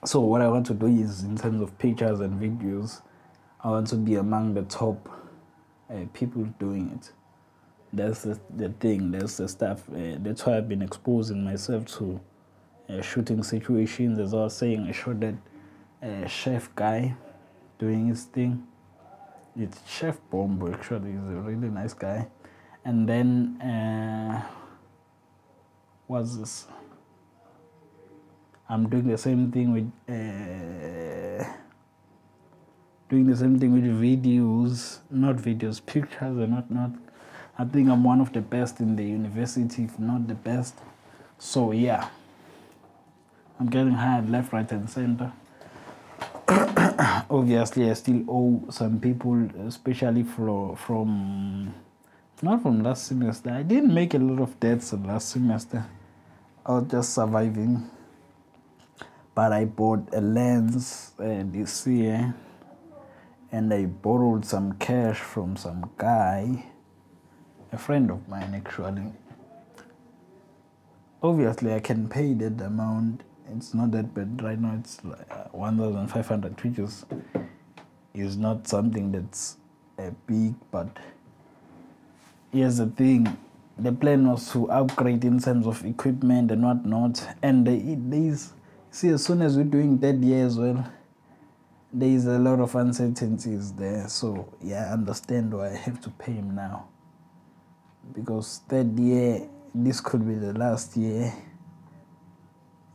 so 0.04 0.20
what 0.20 0.40
I 0.40 0.48
want 0.48 0.66
to 0.66 0.74
do 0.74 0.86
is, 0.86 1.24
in 1.24 1.36
terms 1.36 1.60
of 1.60 1.76
pictures 1.78 2.20
and 2.20 2.40
videos, 2.40 3.02
I 3.64 3.70
want 3.70 3.88
to 3.88 3.96
be 3.96 4.14
among 4.14 4.54
the 4.54 4.62
top 4.62 5.08
uh, 5.90 6.04
people 6.12 6.44
doing 6.58 6.92
it. 6.98 7.10
That's 7.92 8.22
the, 8.22 8.38
the 8.54 8.68
thing. 8.68 9.10
That's 9.10 9.38
the 9.38 9.48
stuff. 9.48 9.82
Uh, 9.88 10.16
that's 10.18 10.44
why 10.44 10.58
I've 10.58 10.68
been 10.68 10.82
exposing 10.82 11.42
myself 11.42 11.86
to 11.98 12.20
uh, 12.88 13.00
shooting 13.00 13.42
situations. 13.42 14.18
As 14.18 14.34
I 14.34 14.36
was 14.36 14.56
saying, 14.56 14.86
I 14.86 14.92
shot 14.92 15.20
that 15.20 15.34
uh, 16.02 16.26
chef 16.28 16.72
guy 16.74 17.16
doing 17.78 18.08
his 18.08 18.24
thing. 18.24 18.66
It's 19.58 19.80
Chef 19.88 20.18
Bombo. 20.30 20.72
Actually, 20.72 21.12
he's 21.12 21.20
a 21.20 21.40
really 21.40 21.68
nice 21.68 21.94
guy. 21.94 22.28
And 22.86 23.08
then 23.08 23.60
uh, 23.60 24.46
what's 26.06 26.36
this? 26.36 26.66
I'm 28.68 28.88
doing 28.88 29.08
the 29.08 29.18
same 29.18 29.50
thing 29.50 29.72
with 29.72 29.90
uh, 30.08 31.44
doing 33.08 33.26
the 33.26 33.36
same 33.36 33.58
thing 33.58 33.72
with 33.72 33.82
videos, 33.82 34.98
not 35.10 35.34
videos, 35.34 35.84
pictures, 35.84 36.38
and 36.38 36.52
not 36.52 36.70
not 36.70 36.92
I 37.58 37.64
think 37.64 37.88
I'm 37.88 38.04
one 38.04 38.20
of 38.20 38.32
the 38.32 38.40
best 38.40 38.78
in 38.78 38.94
the 38.94 39.04
university, 39.04 39.82
if 39.82 39.98
not 39.98 40.28
the 40.28 40.34
best. 40.34 40.76
So 41.40 41.72
yeah, 41.72 42.08
I'm 43.58 43.66
getting 43.66 43.94
hired 43.94 44.30
left, 44.30 44.52
right, 44.52 44.70
and 44.70 44.88
center. 44.88 45.32
Obviously, 47.28 47.90
I 47.90 47.94
still 47.94 48.22
owe 48.28 48.62
some 48.70 49.00
people, 49.00 49.50
especially 49.66 50.22
from 50.22 50.76
from 50.76 51.74
not 52.42 52.62
from 52.62 52.82
last 52.82 53.06
semester. 53.06 53.50
I 53.50 53.62
didn't 53.62 53.92
make 53.92 54.14
a 54.14 54.18
lot 54.18 54.42
of 54.42 54.58
debts 54.60 54.92
last 54.92 55.30
semester. 55.30 55.86
I 56.64 56.72
was 56.72 56.84
just 56.90 57.14
surviving. 57.14 57.88
But 59.34 59.52
I 59.52 59.64
bought 59.66 60.08
a 60.14 60.20
lens 60.20 61.12
uh, 61.18 61.44
this 61.44 61.86
year, 61.86 62.34
and 63.52 63.72
I 63.72 63.84
borrowed 63.84 64.44
some 64.44 64.72
cash 64.74 65.18
from 65.18 65.56
some 65.56 65.90
guy 65.98 66.64
a 67.72 67.78
friend 67.78 68.10
of 68.10 68.26
mine 68.28 68.54
actually. 68.54 69.12
Obviously, 71.22 71.74
I 71.74 71.80
can 71.80 72.08
pay 72.08 72.32
that 72.34 72.60
amount. 72.60 73.22
It's 73.50 73.74
not 73.74 73.90
that 73.92 74.14
bad 74.14 74.42
right 74.42 74.58
now. 74.58 74.76
It's 74.78 75.04
like 75.04 75.30
uh, 75.30 75.48
1,500, 75.52 76.62
which 76.62 76.78
is, 76.78 77.04
is 78.14 78.36
not 78.36 78.66
something 78.66 79.12
that's 79.12 79.56
uh, 79.98 80.10
big. 80.26 80.54
But 80.70 80.96
here's 82.56 82.78
the 82.78 82.86
thing: 82.86 83.36
the 83.78 83.92
plan 83.92 84.28
was 84.28 84.50
to 84.52 84.70
upgrade 84.70 85.24
in 85.24 85.38
terms 85.38 85.66
of 85.66 85.84
equipment 85.84 86.50
and 86.50 86.62
whatnot. 86.62 87.24
And 87.42 87.66
there's 87.66 88.52
see, 88.90 89.08
as 89.08 89.24
soon 89.24 89.42
as 89.42 89.56
we're 89.56 89.64
doing 89.64 89.98
that 89.98 90.16
year 90.16 90.46
as 90.46 90.58
well, 90.58 90.90
there 91.92 92.08
is 92.08 92.26
a 92.26 92.38
lot 92.38 92.60
of 92.60 92.74
uncertainties 92.74 93.72
there. 93.72 94.08
So 94.08 94.52
yeah, 94.62 94.88
I 94.88 94.92
understand 94.92 95.52
why 95.54 95.70
I 95.70 95.76
have 95.76 96.00
to 96.02 96.10
pay 96.10 96.32
him 96.32 96.54
now 96.54 96.88
because 98.14 98.60
third 98.68 98.98
year 98.98 99.48
this 99.74 100.00
could 100.00 100.26
be 100.26 100.34
the 100.34 100.52
last 100.52 100.96
year 100.96 101.32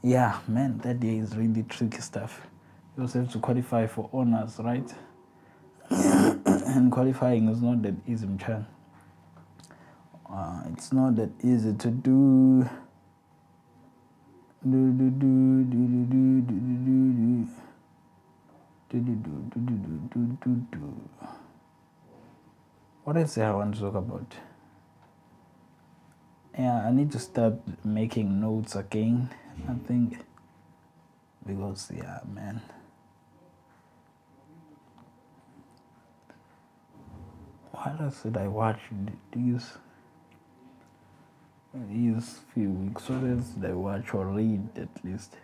yeah 0.04 0.40
man 0.48 0.78
that 0.80 1.02
year 1.04 1.22
is 1.22 1.36
really 1.36 1.64
tricky 1.64 2.00
stuff 2.00 2.48
you 2.96 3.04
also 3.04 3.20
have 3.20 3.32
to 3.32 3.40
qualify 3.40 3.86
for 3.86 4.10
honors 4.14 4.60
right 4.60 4.94
and 5.90 6.92
qualifying 6.92 7.48
is 7.50 7.62
not 7.62 7.82
that 7.82 7.94
easy 8.08 8.28
Chan. 8.40 8.66
Uh, 10.34 10.64
it's 10.72 10.94
not 10.94 11.16
that 11.18 11.30
easy 11.44 11.74
to 11.74 11.90
do 11.90 12.70
do 14.64 14.92
do 14.94 15.10
do 15.10 15.64
do 15.66 15.86
do 15.86 16.06
do 16.08 16.42
do 16.42 16.62
do 16.82 17.42
do 18.90 19.00
do 19.00 19.00
do 19.00 19.56
do 19.56 19.70
do 19.70 20.14
do 20.14 20.38
do 20.44 20.68
do 20.72 21.10
what 23.04 23.18
else 23.18 23.38
I 23.38 23.52
want 23.52 23.76
to 23.76 23.82
talk 23.82 23.96
about 23.96 24.36
yeah 26.58 26.86
i 26.86 26.92
need 26.92 27.12
to 27.12 27.20
start 27.20 27.54
making 27.86 28.42
notes 28.42 28.76
again 28.76 29.30
i 29.70 29.74
think 29.88 30.20
because 31.46 31.90
yeah 31.96 32.20
man 32.34 32.62
what 37.72 38.02
else 38.02 38.24
did 38.24 38.36
i 38.38 38.48
watch 38.48 38.80
these 39.32 39.78
these 41.74 42.40
few 42.54 42.70
weeks 42.70 43.10
else 43.10 43.48
did 43.50 43.70
i 43.70 43.74
watch 43.74 44.14
or 44.14 44.26
read 44.26 44.68
at 44.76 44.90
least 45.06 45.36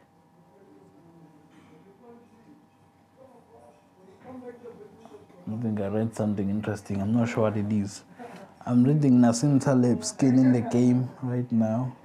I 5.50 5.62
think 5.62 5.80
I 5.80 5.88
read 5.88 6.14
something 6.14 6.50
interesting. 6.50 7.02
I'm 7.02 7.14
not 7.14 7.30
sure 7.30 7.44
what 7.44 7.56
it 7.56 7.72
is. 7.72 8.04
I'm 8.66 8.84
reading 8.84 9.14
Nassim 9.22 9.64
Taleb 9.64 10.04
Skin 10.04 10.38
in 10.38 10.52
the 10.52 10.60
Game 10.60 11.10
right 11.22 11.50
now. 11.54 11.96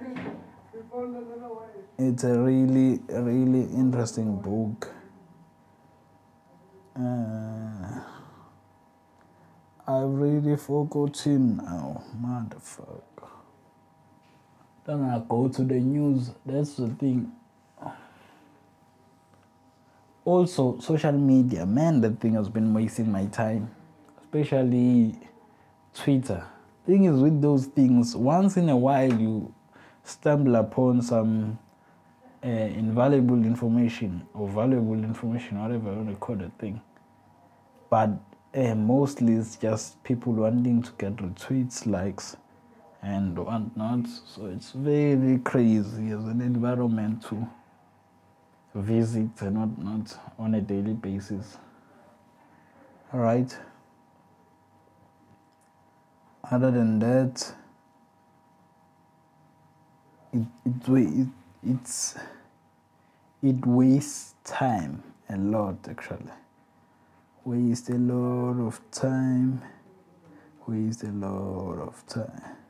it's 1.97 2.23
a 2.23 2.39
really 2.39 3.01
really 3.09 3.63
interesting 3.75 4.37
book 4.37 4.89
uh, 6.95 7.99
I've 9.87 10.09
really 10.09 10.55
forgotten 10.57 11.57
now, 11.57 12.03
motherfucker. 12.15 13.12
Then 14.85 15.03
I 15.03 15.21
go 15.27 15.47
to 15.47 15.63
the 15.63 15.79
news. 15.79 16.31
That's 16.45 16.75
the 16.75 16.89
thing. 16.89 17.31
Also, 20.25 20.79
social 20.79 21.11
media, 21.11 21.65
man, 21.65 21.99
that 22.01 22.19
thing 22.19 22.33
has 22.35 22.47
been 22.47 22.73
wasting 22.73 23.11
my 23.11 23.25
time, 23.25 23.69
especially 24.21 25.15
Twitter. 25.93 26.45
Thing 26.85 27.05
is, 27.05 27.19
with 27.19 27.41
those 27.41 27.65
things, 27.65 28.15
once 28.15 28.55
in 28.55 28.69
a 28.69 28.77
while 28.77 29.13
you 29.13 29.53
stumble 30.03 30.55
upon 30.55 31.01
some 31.01 31.59
uh, 32.43 32.47
invaluable 32.47 33.45
information 33.45 34.25
or 34.33 34.47
valuable 34.49 34.95
information, 34.95 35.61
whatever 35.61 35.91
you 35.91 35.97
want 35.97 36.09
to 36.09 36.15
call 36.15 36.35
the 36.35 36.51
thing. 36.59 36.81
But 37.89 38.09
uh, 38.53 38.75
mostly 38.75 39.33
it's 39.33 39.55
just 39.55 40.01
people 40.03 40.33
wanting 40.33 40.83
to 40.83 40.91
get 40.97 41.15
retweets, 41.17 41.85
likes, 41.85 42.35
and 43.03 43.37
whatnot. 43.37 44.07
So 44.25 44.45
it's 44.47 44.71
very 44.71 45.37
crazy 45.39 46.11
as 46.11 46.23
an 46.23 46.41
environment 46.41 47.23
to 47.23 47.47
visit 48.73 49.29
and 49.41 49.57
whatnot 49.59 50.17
on 50.39 50.55
a 50.55 50.61
daily 50.61 50.93
basis. 50.93 51.57
All 53.11 53.19
right. 53.19 53.55
Other 56.49 56.71
than 56.71 56.99
that, 56.99 57.53
it, 60.33 60.47
it, 60.65 60.89
it 60.89 61.27
it's 61.65 62.15
it 63.41 63.65
wastes 63.65 64.35
time 64.43 65.03
a 65.29 65.37
lot 65.37 65.75
actually 65.89 66.31
waste 67.45 67.89
a 67.89 67.97
lot 67.97 68.59
of 68.59 68.81
time 68.91 69.61
waste 70.67 71.03
a 71.03 71.11
lot 71.11 71.79
of 71.79 72.05
time 72.07 72.62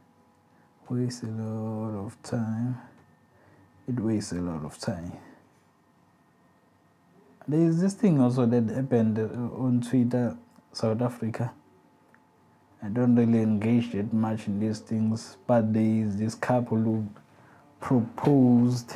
waste 0.94 1.24
a 1.24 1.28
lot 1.28 2.06
of 2.06 2.22
time. 2.22 2.80
It 3.88 4.00
wastes 4.00 4.32
a 4.32 4.36
lot 4.36 4.64
of 4.64 4.78
time. 4.78 5.14
There 7.48 7.60
is 7.60 7.82
this 7.82 7.94
thing 7.94 8.22
also 8.22 8.46
that 8.46 8.70
happened 8.74 9.20
on 9.20 9.82
twitter 9.82 10.38
south 10.72 11.02
africa. 11.02 11.52
I 12.82 12.88
don't 12.88 13.16
really 13.16 13.42
engage 13.42 13.92
that 13.92 14.14
much 14.14 14.48
in 14.48 14.60
these 14.60 14.80
things 14.80 15.36
but 15.46 15.74
there 15.74 15.84
is 15.84 16.18
this 16.18 16.36
couple 16.36 16.78
who 16.78 17.08
proposed, 17.82 18.94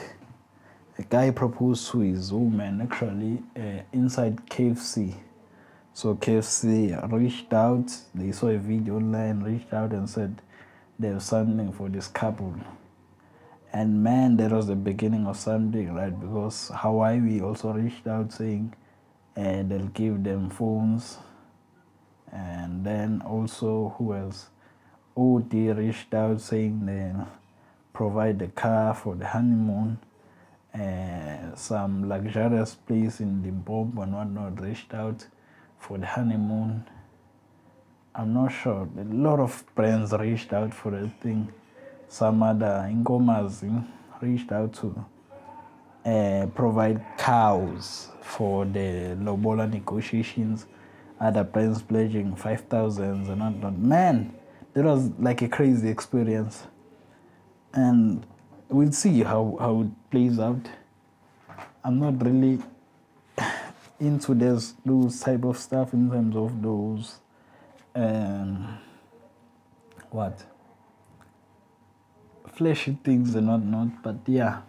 a 0.98 1.04
guy 1.04 1.32
proposed 1.32 1.92
to 1.92 2.00
his 2.00 2.32
woman 2.32 2.82
actually 2.82 3.44
uh, 3.58 3.82
inside 3.92 4.38
KFC. 4.50 5.16
So 5.94 6.16
KFC 6.16 7.12
reached 7.12 7.52
out, 7.52 7.92
they 8.16 8.32
saw 8.32 8.48
a 8.48 8.58
video 8.58 8.96
online, 8.96 9.42
reached 9.42 9.74
out 9.74 9.92
and 9.92 10.10
said 10.10 10.42
they 11.00 11.10
have 11.10 11.24
something 11.24 11.72
for 11.72 11.90
this 11.90 12.08
couple. 12.08 12.56
And 13.74 14.04
man, 14.04 14.38
that 14.38 14.52
was 14.52 14.68
the 14.68 14.76
beginning 14.76 15.28
of 15.28 15.38
something, 15.38 15.94
right? 15.94 16.18
Because 16.18 16.72
Huawei 16.74 17.42
also 17.42 17.74
reached 17.74 18.08
out 18.08 18.32
saying 18.32 18.74
uh, 19.36 19.64
they'll 19.64 19.92
give 19.94 20.24
them 20.24 20.50
phones. 20.50 21.18
And 22.32 22.86
then 22.86 23.22
also, 23.26 23.96
who 23.98 24.14
else? 24.14 24.48
Audi 25.16 25.72
reached 25.72 26.14
out 26.14 26.42
saying 26.42 26.86
they'll 26.86 27.28
provide 27.94 28.40
the 28.40 28.48
car 28.48 28.94
for 28.94 29.16
the 29.16 29.28
honeymoon, 29.28 29.98
uh, 30.74 31.56
some 31.56 32.08
luxurious 32.08 32.76
place 32.76 33.20
in 33.20 33.42
the 33.42 33.48
Limpopo 33.48 34.02
and 34.02 34.14
whatnot 34.14 34.62
reached 34.62 34.94
out 34.94 35.26
for 35.80 35.98
the 35.98 36.06
honeymoon. 36.06 36.88
I'm 38.20 38.34
not 38.34 38.48
sure. 38.48 38.90
A 38.98 39.04
lot 39.04 39.40
of 39.40 39.64
brands 39.76 40.12
reached 40.12 40.52
out 40.52 40.74
for 40.74 40.90
the 40.90 41.08
thing. 41.22 41.54
Some 42.08 42.42
other 42.42 42.90
Ingomazi 42.92 43.86
reached 44.22 44.52
out 44.52 44.74
to 44.74 45.06
uh, 46.04 46.48
provide 46.56 47.06
cows 47.20 48.08
for 48.22 48.66
the 48.66 49.16
Lobola 49.22 49.68
negotiations. 49.68 50.66
Other 51.20 51.44
brands 51.44 51.84
pledging 51.84 52.36
5,000 52.36 53.30
and 53.30 53.40
whatnot. 53.40 53.78
Man, 53.78 54.34
that 54.74 54.84
was 54.84 55.12
like 55.20 55.44
a 55.44 55.48
crazy 55.48 55.88
experience 55.88 56.64
and 57.74 58.26
we'll 58.68 58.92
see 58.94 59.22
how, 59.22 59.58
how 59.60 59.82
it 59.82 60.10
plays 60.10 60.40
out. 60.40 60.68
I'm 61.84 62.00
not 62.00 62.26
really 62.26 62.64
into 64.00 64.34
this 64.34 64.74
those 64.84 65.20
type 65.20 65.44
of 65.44 65.60
stuff 65.60 65.94
in 65.94 66.10
terms 66.10 66.36
of 66.36 66.64
those 66.64 67.20
um, 67.98 68.78
what 70.12 70.46
flashy 72.54 72.98
things 73.04 73.36
and 73.36 73.48
whatnot. 73.48 74.04
But 74.04 74.18
yeah, 74.28 74.62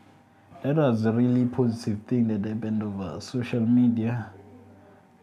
that 0.63 0.77
was 0.77 1.05
a 1.05 1.13
really 1.13 1.45
positive 1.45 2.01
thing 2.07 2.29
that 2.29 2.49
happened 2.49 2.83
over 2.83 3.21
social 3.21 3.61
media. 3.61 4.31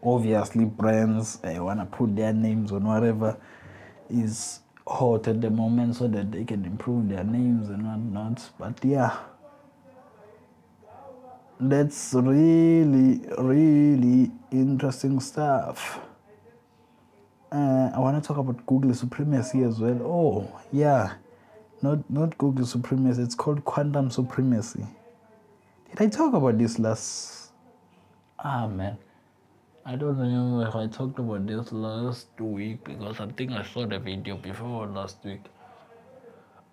Obviously, 0.02 0.64
brands 0.64 1.38
uh, 1.42 1.62
want 1.64 1.80
to 1.80 1.86
put 1.86 2.14
their 2.14 2.32
names 2.32 2.70
on 2.70 2.84
whatever 2.84 3.36
is 4.08 4.60
hot 4.86 5.26
at 5.26 5.40
the 5.40 5.50
moment 5.50 5.96
so 5.96 6.06
that 6.06 6.30
they 6.30 6.44
can 6.44 6.64
improve 6.64 7.08
their 7.08 7.24
names 7.24 7.68
and 7.70 7.84
whatnot. 7.84 8.50
But 8.56 8.84
yeah, 8.84 9.16
that's 11.58 12.14
really, 12.14 13.20
really 13.36 14.30
interesting 14.52 15.18
stuff. 15.18 15.98
Uh, 17.52 17.90
I 17.94 17.98
want 18.00 18.20
to 18.20 18.26
talk 18.26 18.38
about 18.38 18.66
Google 18.66 18.92
supremacy 18.94 19.62
as 19.62 19.78
well. 19.78 20.00
Oh, 20.02 20.60
yeah, 20.72 21.14
not 21.80 22.08
not 22.10 22.36
Google 22.38 22.66
supremacy. 22.66 23.22
It's 23.22 23.34
called 23.36 23.64
quantum 23.64 24.10
supremacy. 24.10 24.84
Did 25.90 26.02
I 26.02 26.08
talk 26.08 26.34
about 26.34 26.58
this 26.58 26.78
last? 26.78 27.52
Ah 28.38 28.66
man, 28.66 28.98
I 29.84 29.94
don't 29.94 30.18
remember 30.18 30.66
if 30.66 30.74
I 30.74 30.88
talked 30.88 31.18
about 31.18 31.46
this 31.46 31.70
last 31.72 32.28
week 32.40 32.82
because 32.84 33.20
I 33.20 33.28
think 33.28 33.52
I 33.52 33.62
saw 33.62 33.86
the 33.86 33.98
video 34.00 34.36
before 34.36 34.86
last 34.88 35.24
week. 35.24 35.42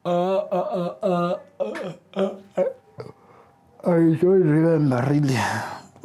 Uh, 0.04 0.10
uh, 0.10 0.96
uh, 1.02 1.40
uh, 1.60 1.94
uh, 2.16 2.36
uh, 2.58 2.64
I 3.86 4.18
don't 4.20 4.44
remember 4.44 5.06
really. 5.08 5.38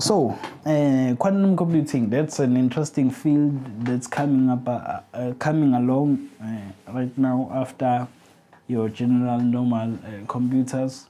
So, 0.01 0.39
uh, 0.65 1.17
quantum 1.19 1.57
computing, 1.57 2.09
that's 2.09 2.39
an 2.39 2.57
interesting 2.57 3.11
field 3.11 3.85
that's 3.85 4.07
coming 4.07 4.49
up, 4.49 4.69
uh, 4.69 5.01
uh, 5.13 5.33
coming 5.41 5.75
along 5.75 6.29
uh, 6.41 6.93
right 6.93 7.19
now 7.19 7.51
after 7.53 8.07
your 8.69 8.91
general 8.91 9.41
normal 9.41 9.95
uh, 9.95 10.25
computers. 10.29 11.09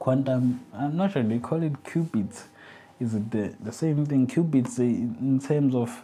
Quantum, 0.00 0.66
I'm 0.74 0.96
not 0.96 1.12
sure 1.12 1.22
they 1.22 1.38
call 1.38 1.62
it 1.62 1.80
qubits. 1.84 2.42
Is 2.98 3.14
it 3.14 3.30
the, 3.30 3.54
the 3.60 3.70
same 3.70 4.04
thing? 4.04 4.26
Qubits 4.26 4.80
in 4.80 5.38
terms 5.38 5.76
of 5.76 6.02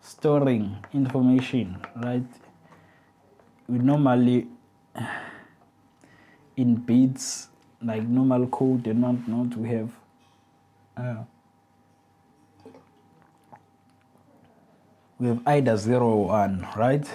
storing 0.00 0.76
information 0.94 1.84
right? 1.96 2.22
We 3.66 3.78
normally 3.78 4.46
in 6.56 6.76
bits 6.76 7.48
like 7.82 8.02
normal 8.02 8.46
code 8.48 8.86
and 8.86 9.00
not 9.00 9.28
not 9.28 9.56
we 9.56 9.68
have 9.68 9.90
uh, 10.96 11.22
we 15.18 15.28
have 15.28 15.40
either 15.46 15.76
zero 15.76 16.08
or 16.08 16.26
one 16.28 16.66
right 16.76 17.06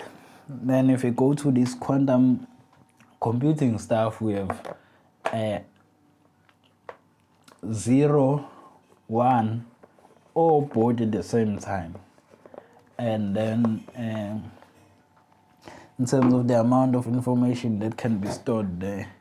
then 0.47 0.89
if 0.89 1.03
we 1.03 1.09
go 1.09 1.33
to 1.33 1.51
this 1.51 1.73
quantum 1.73 2.47
computing 3.19 3.77
stuff 3.79 4.21
we 4.21 4.33
have 4.33 4.75
uh, 5.31 5.59
zero, 7.69 8.49
one, 9.07 9.65
all 10.33 10.61
both 10.61 11.01
at 11.01 11.11
the 11.11 11.23
same 11.23 11.57
time. 11.57 11.95
And 12.97 13.35
then 13.35 13.83
um, 13.95 14.51
in 15.99 16.05
terms 16.05 16.33
of 16.33 16.47
the 16.47 16.59
amount 16.59 16.95
of 16.95 17.07
information 17.07 17.79
that 17.79 17.97
can 17.97 18.17
be 18.17 18.29
stored 18.29 18.79
there, 18.79 19.11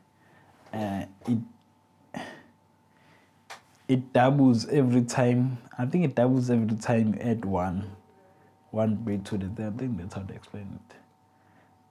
uh, 0.73 1.05
it 1.27 1.37
it 3.87 4.13
doubles 4.13 4.67
every 4.69 5.01
time. 5.01 5.57
I 5.77 5.85
think 5.85 6.05
it 6.05 6.15
doubles 6.15 6.49
every 6.49 6.77
time 6.77 7.13
you 7.13 7.19
add 7.19 7.43
one, 7.43 7.91
one 8.69 8.95
bit 8.95 9.25
to 9.25 9.37
the 9.37 9.49
third. 9.49 9.75
I 9.75 9.77
think 9.77 9.97
that's 9.97 10.13
how 10.15 10.21
they 10.21 10.35
explain 10.35 10.79
it. 10.89 10.95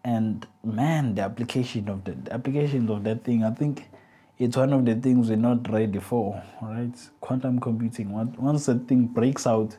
And 0.02 0.46
man, 0.64 1.14
the 1.14 1.22
application 1.22 1.90
of 1.90 2.04
the, 2.04 2.12
the 2.12 2.32
applications 2.32 2.88
of 2.88 3.04
that 3.04 3.22
thing, 3.22 3.44
I 3.44 3.50
think 3.50 3.90
it's 4.38 4.56
one 4.56 4.72
of 4.72 4.86
the 4.86 4.94
things 4.94 5.28
we're 5.28 5.36
not 5.36 5.70
ready 5.70 5.98
for, 5.98 6.42
right? 6.62 6.94
Quantum 7.20 7.60
computing. 7.60 8.10
Once 8.38 8.64
the 8.64 8.76
thing 8.78 9.06
breaks 9.06 9.46
out 9.46 9.76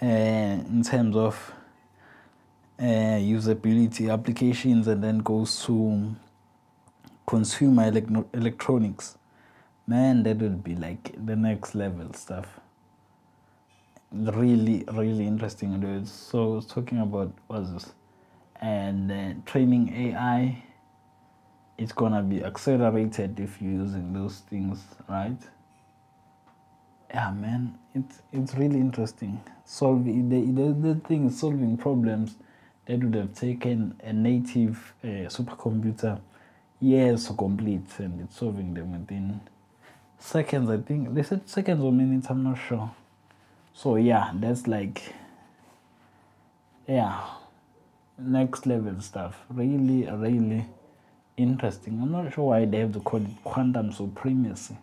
uh, 0.00 0.06
in 0.06 0.82
terms 0.82 1.14
of 1.14 1.52
uh, 2.78 2.84
usability 3.20 4.10
applications 4.10 4.86
and 4.88 5.04
then 5.04 5.18
goes 5.18 5.62
to 5.66 6.16
consumer 7.30 7.88
elec- 7.92 8.26
electronics. 8.34 9.16
Man, 9.86 10.24
that 10.24 10.38
would 10.38 10.64
be 10.64 10.74
like 10.74 11.14
the 11.24 11.36
next 11.36 11.76
level 11.76 12.12
stuff. 12.12 12.58
Really, 14.12 14.84
really 14.92 15.28
interesting. 15.28 15.78
Dude. 15.78 16.08
So, 16.08 16.52
I 16.52 16.56
was 16.56 16.66
talking 16.66 16.98
about 16.98 17.32
what's 17.46 17.70
this? 17.70 17.92
And 18.60 19.12
uh, 19.12 19.34
training 19.46 19.94
AI. 19.94 20.64
It's 21.78 21.92
gonna 21.92 22.22
be 22.22 22.44
accelerated 22.44 23.38
if 23.38 23.62
you're 23.62 23.72
using 23.84 24.12
those 24.12 24.40
things, 24.50 24.84
right? 25.08 25.38
Yeah, 27.14 27.30
man, 27.30 27.78
it's 27.94 28.22
it's 28.32 28.54
really 28.54 28.80
interesting. 28.80 29.40
Solving 29.64 30.28
the 30.28 30.40
the, 30.58 30.94
the 30.94 30.94
thing 31.06 31.28
is 31.28 31.38
solving 31.38 31.76
problems 31.76 32.36
that 32.86 33.02
would 33.02 33.14
have 33.14 33.34
taken 33.34 33.94
a 34.02 34.12
native 34.12 34.94
uh, 35.04 35.30
supercomputer 35.30 36.20
years 36.80 37.26
to 37.26 37.34
complete, 37.34 37.86
and 37.98 38.20
it's 38.22 38.38
solving 38.38 38.74
them 38.74 38.92
within 38.92 39.40
seconds. 40.18 40.70
I 40.70 40.78
think 40.78 41.14
they 41.14 41.22
said 41.22 41.48
seconds 41.48 41.82
or 41.82 41.92
minutes. 41.92 42.28
I'm 42.30 42.42
not 42.42 42.58
sure. 42.68 42.90
So 43.74 43.96
yeah, 43.96 44.30
that's 44.34 44.66
like 44.66 45.14
yeah, 46.88 47.24
next 48.18 48.66
level 48.66 49.00
stuff. 49.00 49.44
Really, 49.48 50.10
really 50.10 50.66
interesting. 51.36 52.00
I'm 52.02 52.10
not 52.10 52.32
sure 52.34 52.48
why 52.48 52.64
they 52.64 52.78
have 52.78 52.92
to 52.94 53.00
call 53.00 53.20
it 53.22 53.44
quantum 53.44 53.92
supremacy. 53.92 54.76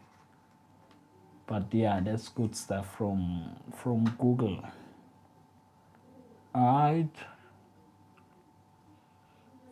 But 1.45 1.65
yeah, 1.71 1.99
that's 1.99 2.29
good 2.29 2.55
stuff 2.55 2.95
from 2.97 3.55
from 3.75 4.05
Google. 4.19 4.59
Alright. 6.55 7.15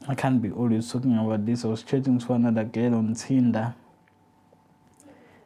I 0.05 0.15
can't 0.15 0.41
be 0.41 0.51
always 0.51 0.91
talking 0.91 1.17
about 1.17 1.45
this. 1.45 1.63
I 1.63 1.69
was 1.69 1.83
chatting 1.83 2.19
to 2.19 2.33
another 2.33 2.65
girl 2.65 2.95
on 2.95 3.13
Tinder. 3.15 3.73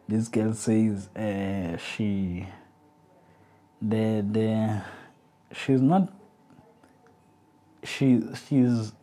This 0.08 0.28
girl 0.30 0.54
says 0.54 1.10
uh, 1.16 1.78
she 1.78 2.48
the 3.80 4.26
the 4.32 4.82
she's 5.54 5.82
not 5.82 6.12
she 7.84 8.24
she's 8.48 8.94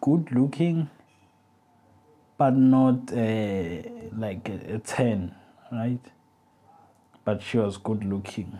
good 0.00 0.30
looking 0.30 0.88
but 2.44 2.56
not 2.58 3.10
uh, 3.10 3.88
like 4.18 4.46
a, 4.50 4.74
a 4.74 4.78
10 4.78 5.34
right 5.72 6.04
but 7.24 7.40
she 7.40 7.56
was 7.56 7.78
good 7.78 8.04
looking 8.04 8.58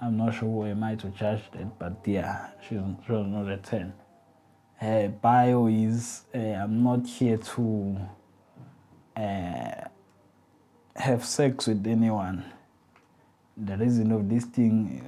I'm 0.00 0.16
not 0.16 0.34
sure 0.34 0.48
who 0.48 0.64
am 0.66 0.82
I 0.82 0.94
to 0.96 1.08
judge 1.08 1.42
that, 1.52 1.78
but 1.78 2.02
yeah, 2.04 2.48
she's, 2.60 2.78
she 3.06 3.12
was 3.12 3.26
not 3.26 3.48
a 3.48 3.56
10. 3.56 3.94
Her 4.76 5.08
bio 5.08 5.68
is 5.68 6.24
uh, 6.34 6.38
I'm 6.38 6.82
not 6.84 7.06
here 7.06 7.38
to 7.38 7.96
uh, 9.16 9.80
have 10.96 11.24
sex 11.24 11.66
with 11.66 11.86
anyone. 11.86 12.44
The 13.56 13.78
reason 13.78 14.12
of 14.12 14.28
this 14.28 14.44
thing, 14.44 15.02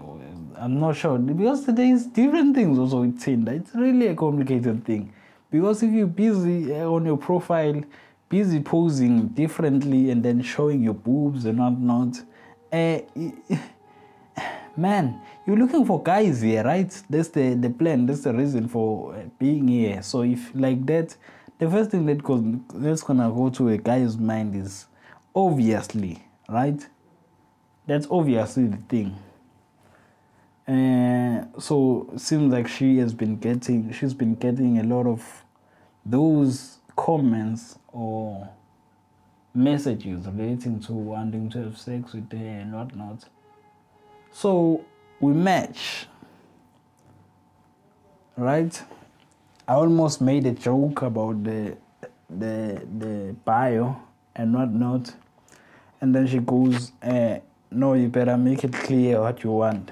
I'm 0.56 0.80
not 0.80 0.96
sure 0.96 1.18
because 1.18 1.66
there 1.66 1.84
is 1.84 2.06
different 2.06 2.56
things 2.56 2.78
also 2.78 3.02
with 3.02 3.20
Tinder. 3.20 3.52
It's 3.52 3.74
really 3.74 4.06
a 4.06 4.14
complicated 4.14 4.84
thing 4.86 5.12
because 5.50 5.82
if 5.82 5.92
you're 5.92 6.06
busy 6.06 6.74
uh, 6.74 6.88
on 6.88 7.06
your 7.06 7.16
profile, 7.16 7.82
busy 8.28 8.60
posing 8.60 9.28
differently 9.28 10.10
and 10.10 10.22
then 10.22 10.42
showing 10.42 10.82
your 10.82 10.94
boobs 10.94 11.44
and 11.46 11.58
whatnot, 11.58 12.20
uh, 12.72 12.98
man, 14.76 15.20
you're 15.46 15.56
looking 15.56 15.84
for 15.86 16.02
guys 16.02 16.42
here, 16.42 16.64
right? 16.64 17.02
That's 17.08 17.28
the 17.28 17.54
the 17.54 17.70
plan. 17.70 18.06
That's 18.06 18.22
the 18.22 18.34
reason 18.34 18.68
for 18.68 19.14
uh, 19.14 19.22
being 19.38 19.68
here. 19.68 20.02
So 20.02 20.22
if 20.22 20.50
like 20.54 20.84
that, 20.86 21.16
the 21.58 21.70
first 21.70 21.90
thing 21.90 22.06
that 22.06 22.22
goes 22.22 22.42
that's 22.74 23.02
gonna 23.02 23.30
go 23.30 23.48
to 23.50 23.68
a 23.70 23.78
guy's 23.78 24.16
mind 24.18 24.54
is 24.54 24.86
obviously 25.34 26.22
right. 26.48 26.86
That's 27.86 28.06
obviously 28.10 28.66
the 28.66 28.76
thing. 28.76 29.18
Uh, 30.68 31.46
so 31.58 32.06
seems 32.18 32.52
like 32.52 32.68
she 32.68 32.98
has 32.98 33.14
been 33.14 33.38
getting 33.38 33.90
she's 33.90 34.12
been 34.12 34.34
getting 34.34 34.78
a 34.78 34.82
lot 34.82 35.06
of 35.06 35.42
those 36.04 36.76
comments 36.94 37.78
or 37.90 38.46
messages 39.54 40.26
relating 40.26 40.78
to 40.78 40.92
wanting 40.92 41.48
to 41.48 41.58
have 41.62 41.78
sex 41.78 42.12
with 42.12 42.30
her 42.32 42.36
and 42.36 42.74
whatnot. 42.74 43.24
So 44.30 44.84
we 45.20 45.32
match, 45.32 46.06
right? 48.36 48.82
I 49.66 49.72
almost 49.72 50.20
made 50.20 50.44
a 50.44 50.52
joke 50.52 51.00
about 51.00 51.44
the 51.44 51.78
the 52.28 52.86
the 52.98 53.34
bio 53.46 53.96
and 54.36 54.52
whatnot, 54.52 55.14
and 56.02 56.14
then 56.14 56.26
she 56.26 56.40
goes, 56.40 56.92
eh, 57.00 57.38
"No, 57.70 57.94
you 57.94 58.08
better 58.08 58.36
make 58.36 58.64
it 58.64 58.74
clear 58.74 59.22
what 59.22 59.42
you 59.42 59.52
want." 59.52 59.90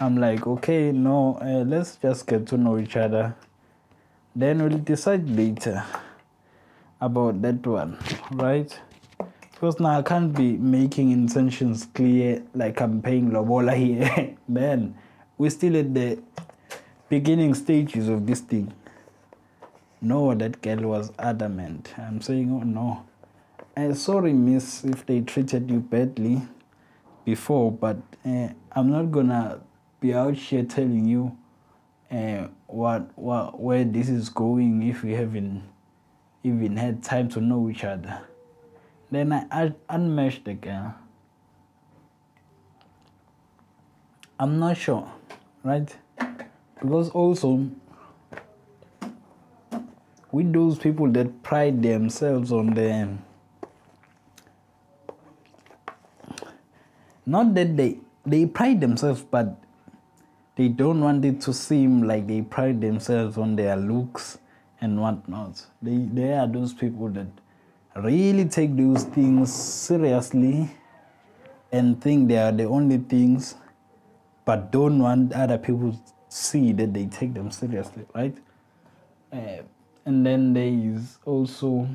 I'm 0.00 0.16
like, 0.16 0.46
"Okay, 0.46 0.92
no, 0.92 1.38
uh, 1.40 1.64
let's 1.66 1.96
just 1.96 2.26
get 2.26 2.46
to 2.48 2.56
know 2.56 2.78
each 2.78 2.96
other, 2.96 3.34
then 4.34 4.62
we'll 4.62 4.78
decide 4.78 5.28
later 5.28 5.84
about 7.00 7.42
that 7.42 7.66
one, 7.66 7.98
right?" 8.32 8.78
Because 9.52 9.80
now 9.80 9.98
I 9.98 10.02
can't 10.02 10.32
be 10.32 10.56
making 10.56 11.10
intentions 11.10 11.88
clear 11.92 12.44
like 12.54 12.80
I'm 12.80 13.02
paying 13.02 13.32
Lobola 13.32 13.74
here. 13.74 14.36
Man, 14.48 14.94
we're 15.36 15.50
still 15.50 15.76
at 15.76 15.92
the 15.92 16.22
beginning 17.08 17.54
stages 17.54 18.08
of 18.08 18.24
this 18.24 18.38
thing. 18.38 18.72
No, 20.00 20.32
that 20.32 20.62
girl 20.62 20.90
was 20.90 21.10
adamant. 21.18 21.92
I'm 21.98 22.20
saying, 22.20 22.52
oh 22.52 22.62
no. 22.62 23.04
Uh, 23.76 23.94
sorry, 23.94 24.32
miss, 24.32 24.84
if 24.84 25.04
they 25.06 25.22
treated 25.22 25.68
you 25.68 25.80
badly 25.80 26.42
before, 27.24 27.72
but 27.72 27.96
uh, 28.24 28.50
I'm 28.70 28.92
not 28.92 29.10
gonna 29.10 29.60
be 30.00 30.14
out 30.14 30.34
here 30.34 30.62
telling 30.62 31.06
you 31.06 31.36
uh, 32.10 32.46
what, 32.66 33.10
what, 33.16 33.60
where 33.60 33.84
this 33.84 34.08
is 34.08 34.28
going 34.28 34.82
if 34.82 35.02
we 35.02 35.12
haven't 35.12 35.62
even 36.42 36.76
had 36.76 37.02
time 37.02 37.28
to 37.28 37.40
know 37.40 37.68
each 37.68 37.84
other. 37.84 38.20
Then 39.10 39.32
I 39.32 39.72
unmatched 39.88 40.44
the 40.44 40.54
girl. 40.54 40.94
I'm 44.38 44.58
not 44.58 44.76
sure, 44.76 45.10
right? 45.64 45.94
Because 46.80 47.10
also, 47.10 47.68
with 50.30 50.52
those 50.52 50.78
people 50.78 51.10
that 51.12 51.42
pride 51.42 51.82
themselves 51.82 52.52
on 52.52 52.74
them, 52.74 53.24
not 57.26 57.54
that 57.54 57.76
they 57.76 57.98
they 58.24 58.46
pride 58.46 58.80
themselves, 58.80 59.22
but 59.22 59.58
they 60.58 60.66
don't 60.66 61.00
want 61.00 61.24
it 61.24 61.40
to 61.40 61.52
seem 61.54 62.02
like 62.02 62.26
they 62.26 62.42
pride 62.42 62.80
themselves 62.80 63.38
on 63.38 63.54
their 63.54 63.76
looks 63.76 64.38
and 64.80 65.00
whatnot. 65.00 65.64
They 65.80 65.98
they 66.12 66.32
are 66.32 66.48
those 66.48 66.74
people 66.74 67.08
that 67.10 67.28
really 67.94 68.44
take 68.44 68.76
those 68.76 69.04
things 69.04 69.54
seriously 69.54 70.68
and 71.70 72.02
think 72.02 72.26
they 72.28 72.38
are 72.38 72.50
the 72.50 72.64
only 72.64 72.98
things, 72.98 73.54
but 74.44 74.72
don't 74.72 74.98
want 74.98 75.32
other 75.32 75.58
people 75.58 75.92
to 75.92 75.98
see 76.28 76.72
that 76.72 76.92
they 76.92 77.06
take 77.06 77.34
them 77.34 77.52
seriously, 77.52 78.04
right? 78.12 78.36
Uh, 79.32 79.62
and 80.06 80.26
then 80.26 80.52
there 80.54 80.66
is 80.66 81.18
also 81.24 81.88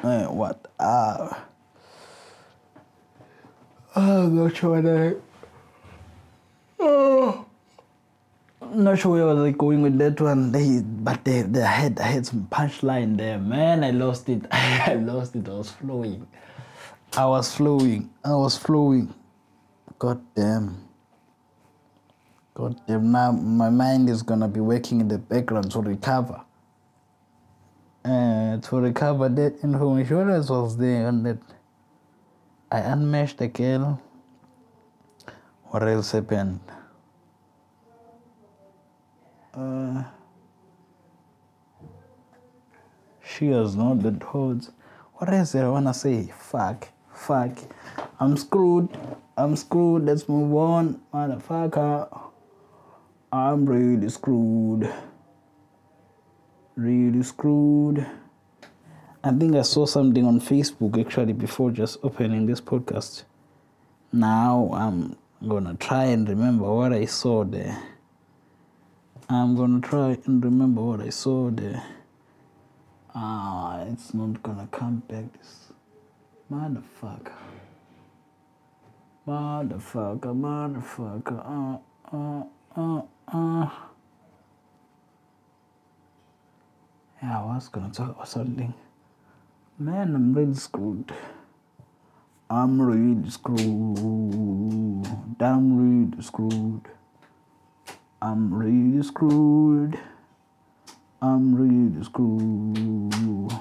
uh, 0.00 0.26
what? 0.26 0.70
Uh, 0.78 1.42
I'm 3.96 4.36
not 4.36 4.56
sure 4.56 4.80
what 4.80 4.86
I. 4.86 5.33
I'm 6.84 8.84
not 8.84 8.98
sure 8.98 9.12
where 9.12 9.28
I 9.28 9.32
was 9.32 9.54
going 9.56 9.82
with 9.82 9.98
that 9.98 10.20
one. 10.20 10.52
They, 10.52 10.80
but 10.82 11.24
they, 11.24 11.42
they 11.42 11.60
had, 11.60 11.98
I 11.98 12.02
had 12.04 12.26
some 12.26 12.46
punchline 12.50 13.16
there. 13.16 13.38
Man, 13.38 13.84
I 13.84 13.90
lost 13.90 14.28
it. 14.28 14.44
I 14.52 14.94
lost 14.94 15.34
it. 15.36 15.48
I 15.48 15.52
was 15.52 15.70
flowing. 15.70 16.26
I 17.16 17.26
was 17.26 17.54
flowing. 17.54 18.10
I 18.24 18.34
was 18.34 18.58
flowing. 18.58 19.14
God 19.98 20.20
damn. 20.34 20.76
God 22.54 22.80
damn. 22.86 23.12
Now 23.12 23.32
my 23.32 23.70
mind 23.70 24.10
is 24.10 24.22
gonna 24.22 24.48
be 24.48 24.60
working 24.60 25.00
in 25.00 25.08
the 25.08 25.18
background 25.18 25.70
to 25.72 25.80
recover. 25.80 26.40
Uh, 28.04 28.58
to 28.58 28.76
recover 28.76 29.30
that. 29.30 29.62
What 29.62 30.30
else 30.30 30.50
was 30.50 30.76
there 30.76 31.06
on 31.06 31.22
that? 31.22 31.38
I 32.70 32.80
unmatched 32.80 33.38
the 33.38 33.48
girl. 33.48 34.00
What 35.74 35.88
else 35.88 36.12
happened? 36.12 36.60
Uh, 39.52 40.04
cheers, 43.26 43.74
not 43.74 44.00
the 44.00 44.12
toads. 44.12 44.70
What 45.14 45.34
else 45.34 45.56
I 45.56 45.66
wanna 45.66 45.92
say? 45.92 46.32
Fuck, 46.38 46.90
fuck. 47.12 47.58
I'm 48.20 48.36
screwed. 48.36 48.88
I'm 49.36 49.56
screwed. 49.56 50.04
Let's 50.04 50.28
move 50.28 50.54
on, 50.54 51.00
motherfucker. 51.12 52.30
I'm 53.32 53.66
really 53.66 54.08
screwed. 54.10 54.94
Really 56.76 57.24
screwed. 57.24 58.06
I 59.24 59.32
think 59.32 59.56
I 59.56 59.62
saw 59.62 59.86
something 59.86 60.24
on 60.24 60.38
Facebook 60.38 61.04
actually 61.04 61.32
before 61.32 61.72
just 61.72 61.98
opening 62.04 62.46
this 62.46 62.60
podcast. 62.60 63.24
Now 64.12 64.70
I'm 64.72 65.16
gonna 65.48 65.74
try 65.74 66.04
and 66.04 66.28
remember 66.28 66.72
what 66.72 66.92
I 66.92 67.04
saw 67.04 67.44
there. 67.44 67.76
I'm 69.28 69.56
gonna 69.56 69.80
try 69.80 70.18
and 70.26 70.44
remember 70.44 70.82
what 70.82 71.00
I 71.00 71.10
saw 71.10 71.50
there. 71.50 71.82
Ah, 73.14 73.82
it's 73.82 74.12
not 74.12 74.42
gonna 74.42 74.68
come 74.70 75.02
back. 75.08 75.32
This 75.38 75.72
motherfucker. 76.50 77.32
Motherfucker, 79.26 80.34
motherfucker. 80.34 81.80
Uh, 82.12 82.16
uh, 82.16 82.44
uh, 82.76 83.02
uh. 83.28 83.70
Yeah, 87.22 87.40
I 87.40 87.44
was 87.54 87.68
gonna 87.68 87.90
talk 87.90 88.10
about 88.10 88.28
something. 88.28 88.74
Man, 89.78 90.14
I'm 90.14 90.34
really 90.34 90.54
screwed. 90.54 91.12
I'm 92.50 92.80
really 92.80 93.30
screwed. 93.30 95.06
I'm 95.40 95.76
really 95.76 96.22
screwed. 96.22 96.82
I'm 98.20 98.52
really 98.54 99.02
screwed. 99.02 99.98
I'm 101.22 101.54
really 101.54 102.04
screwed. 102.04 103.52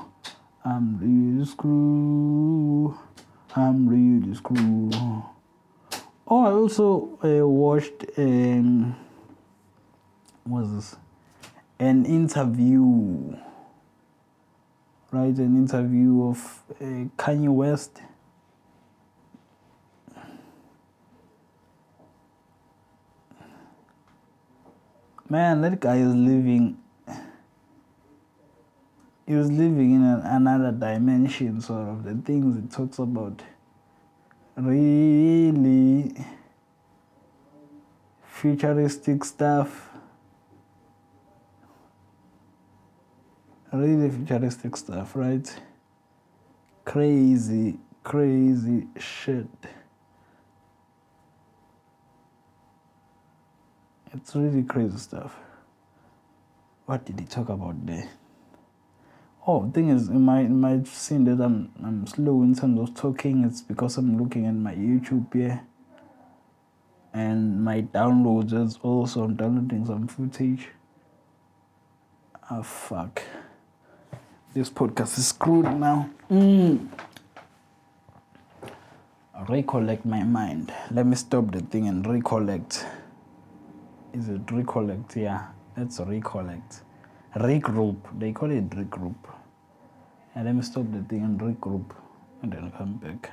I'm 0.65 0.97
really 0.99 1.45
screwed. 1.45 2.95
I'm 3.55 3.87
really 3.87 4.35
screwed. 4.35 4.95
Oh, 6.27 6.45
I 6.45 6.51
also 6.51 7.19
uh, 7.23 7.47
watched 7.47 8.05
um, 8.17 8.95
was 10.45 10.73
this? 10.73 10.95
An 11.79 12.05
interview, 12.05 13.35
right? 15.11 15.35
An 15.37 15.57
interview 15.57 16.23
of 16.23 16.63
uh, 16.81 17.07
Kanye 17.17 17.49
West. 17.49 18.01
Man, 25.33 25.61
that 25.61 25.79
guy 25.79 25.95
is 25.95 26.13
living. 26.13 26.77
He 29.25 29.33
was 29.33 29.49
living 29.49 29.95
in 29.95 30.03
an, 30.03 30.21
another 30.21 30.71
dimension, 30.71 31.59
sort 31.59 31.87
of. 31.89 32.03
The 32.03 32.13
things 32.13 32.55
he 32.55 32.67
talks 32.67 32.99
about 32.99 33.41
really 34.55 36.13
futuristic 38.27 39.25
stuff. 39.25 39.89
Really 43.71 44.11
futuristic 44.11 44.77
stuff, 44.77 45.15
right? 45.15 45.61
Crazy, 46.85 47.79
crazy 48.03 48.85
shit. 48.99 49.47
It's 54.15 54.35
really 54.35 54.61
crazy 54.61 54.97
stuff. 54.97 55.35
What 56.85 57.03
did 57.03 57.19
he 57.19 57.25
talk 57.25 57.49
about 57.49 57.83
there? 57.83 58.09
Oh, 59.47 59.69
thing 59.71 59.89
is, 59.89 60.07
in 60.07 60.21
my 60.21 60.41
you 60.41 60.49
might 60.49 60.87
seen 60.87 61.23
that 61.25 61.43
I'm 61.43 61.71
I'm 61.83 62.05
slow 62.05 62.43
in 62.43 62.53
terms 62.53 62.79
of 62.79 62.95
talking. 62.95 63.43
It's 63.43 63.61
because 63.61 63.97
I'm 63.97 64.17
looking 64.21 64.45
at 64.45 64.53
my 64.53 64.75
YouTube 64.75 65.33
here, 65.33 65.61
and 67.11 67.63
my 67.63 67.81
downloads 67.81 68.53
is 68.53 68.77
also 68.83 69.23
I'm 69.23 69.35
downloading 69.35 69.85
some 69.85 70.07
footage. 70.07 70.69
Ah, 72.43 72.59
oh, 72.59 72.63
fuck. 72.63 73.23
This 74.53 74.69
podcast 74.69 75.17
is 75.17 75.27
screwed 75.27 75.65
now. 75.65 76.09
Mm. 76.29 76.87
Recollect 79.49 80.05
my 80.05 80.23
mind. 80.23 80.71
Let 80.91 81.07
me 81.07 81.15
stop 81.15 81.51
the 81.51 81.61
thing 81.61 81.87
and 81.87 82.05
recollect. 82.05 82.85
Is 84.13 84.29
it 84.29 84.51
recollect? 84.51 85.17
Yeah, 85.17 85.47
let's 85.75 85.99
recollect 85.99 86.81
regroup. 87.35 87.97
They 88.19 88.31
call 88.31 88.51
it 88.51 88.69
regroup. 88.69 89.15
And 90.35 90.45
let 90.45 90.55
me 90.55 90.61
stop 90.61 90.85
the 90.91 91.01
thing 91.03 91.23
and 91.23 91.39
regroup 91.39 91.91
and 92.41 92.51
then 92.51 92.71
come 92.77 92.93
back. 92.93 93.31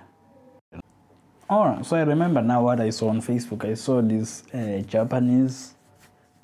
Alright, 1.49 1.85
so 1.85 1.97
I 1.97 2.03
remember 2.03 2.41
now 2.43 2.63
what 2.63 2.81
I 2.81 2.91
saw 2.91 3.09
on 3.09 3.21
Facebook. 3.21 3.69
I 3.69 3.75
saw 3.75 4.01
these 4.01 4.45
uh, 4.55 4.83
Japanese 4.87 5.75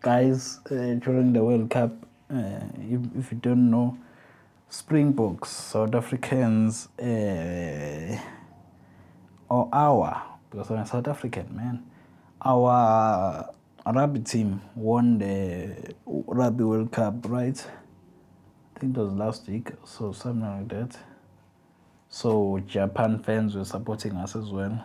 guys 0.00 0.60
uh, 0.70 0.94
during 0.94 1.32
the 1.32 1.44
World 1.44 1.70
Cup. 1.70 1.92
Uh, 2.28 2.60
if, 2.80 3.00
if, 3.16 3.32
you 3.32 3.38
don't 3.38 3.70
know, 3.70 3.96
Springboks, 4.68 5.48
South 5.48 5.94
Africans, 5.94 6.88
uh, 6.98 8.18
or 9.48 9.68
our, 9.72 10.22
because 10.50 10.70
I'm 10.70 10.84
South 10.86 11.06
African, 11.06 11.54
man, 11.54 11.84
our 12.44 13.48
rugby 13.92 14.20
team 14.20 14.60
won 14.74 15.18
the 15.18 15.94
Rugby 16.06 16.64
World 16.64 16.92
Cup, 16.92 17.28
right? 17.28 17.66
I 18.74 18.78
think 18.80 18.96
it 18.96 19.00
was 19.00 19.12
last 19.12 19.48
week, 19.48 19.70
so 19.84 20.12
something 20.12 20.42
like 20.42 20.68
that. 20.68 20.98
So 22.08 22.60
Japan 22.66 23.18
fans 23.18 23.54
were 23.54 23.64
supporting 23.64 24.12
us 24.16 24.36
as 24.36 24.50
well. 24.50 24.84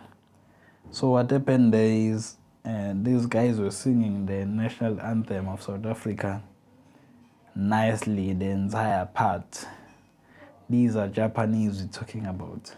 So 0.90 1.10
what 1.10 1.30
happened 1.30 1.74
there 1.74 1.86
is 1.86 2.36
uh, 2.64 2.92
these 2.94 3.26
guys 3.26 3.58
were 3.58 3.70
singing 3.70 4.26
the 4.26 4.44
national 4.46 5.00
anthem 5.00 5.48
of 5.48 5.62
South 5.62 5.84
Africa 5.86 6.42
nicely 7.54 8.32
the 8.32 8.46
entire 8.46 9.06
part. 9.06 9.66
These 10.68 10.96
are 10.96 11.08
Japanese 11.08 11.82
we're 11.82 11.88
talking 11.88 12.26
about. 12.26 12.74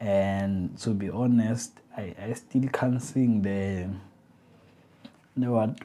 And 0.00 0.78
to 0.80 0.90
be 0.90 1.10
honest, 1.10 1.72
I, 1.96 2.14
I 2.20 2.32
still 2.34 2.68
can't 2.68 3.02
sing 3.02 3.42
the 3.42 3.88
the 5.40 5.50
what 5.50 5.78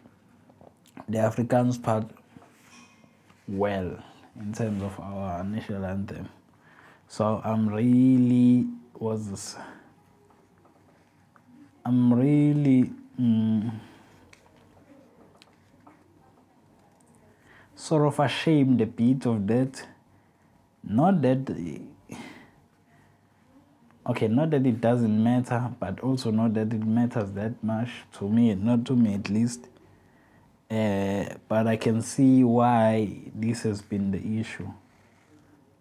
the 1.08 1.18
Afrikaans 1.18 1.82
part 1.82 2.06
well 3.48 3.98
in 4.40 4.54
terms 4.54 4.82
of 4.82 5.00
our 5.00 5.44
national 5.44 5.86
anthem. 5.86 6.30
So 7.08 7.42
I'm 7.44 7.70
really 7.70 8.66
was 8.98 9.56
I'm 11.86 12.14
really 12.14 12.92
mm, 13.20 13.72
sort 17.76 18.08
of 18.08 18.20
ashamed 18.20 18.82
a 18.82 18.86
bit 18.86 19.26
of 19.26 19.46
that. 19.48 19.86
Not 20.84 21.22
that 21.22 21.46
okay, 24.08 24.28
not 24.28 24.52
that 24.52 24.66
it 24.66 24.82
doesn't 24.82 25.24
matter, 25.24 25.72
but 25.80 26.00
also 26.02 26.32
not 26.32 26.54
that 26.56 26.74
it 26.74 26.86
matters 26.86 27.32
that 27.32 27.64
much 27.64 27.90
to 28.14 28.30
me, 28.30 28.54
not 28.56 28.86
to 28.86 28.96
me 28.96 29.14
at 29.16 29.30
least. 29.30 29.68
Uh, 30.70 31.26
but 31.48 31.68
I 31.68 31.78
can 31.78 32.02
see 32.02 32.44
why 32.44 33.10
this 33.36 33.62
has 33.64 33.82
been 33.82 34.12
the 34.12 34.40
issue. 34.40 34.72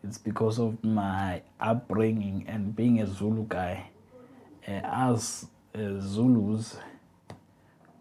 It's 0.04 0.18
because 0.18 0.58
of 0.58 0.82
my 0.84 1.42
upbringing 1.60 2.44
and 2.48 2.74
being 2.74 3.00
a 3.00 3.06
Zulu 3.06 3.46
guy. 3.48 3.88
Uh, 4.66 4.80
as 4.84 5.46
uh, 5.74 6.00
Zulus, 6.00 6.76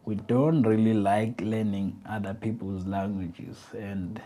we 0.05 0.15
don't 0.15 0.63
really 0.63 0.93
like 0.93 1.39
learning 1.41 2.01
other 2.07 2.33
people's 2.33 2.85
languages, 2.85 3.57
and 3.77 4.21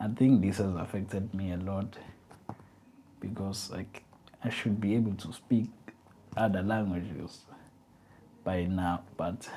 I 0.00 0.08
think 0.08 0.42
this 0.42 0.58
has 0.58 0.74
affected 0.74 1.34
me 1.34 1.52
a 1.52 1.56
lot 1.56 1.96
because 3.20 3.70
like 3.70 4.02
I 4.42 4.48
should 4.48 4.80
be 4.80 4.94
able 4.94 5.14
to 5.14 5.32
speak 5.32 5.68
other 6.36 6.62
languages 6.62 7.40
by 8.44 8.64
now, 8.64 9.02
but 9.16 9.48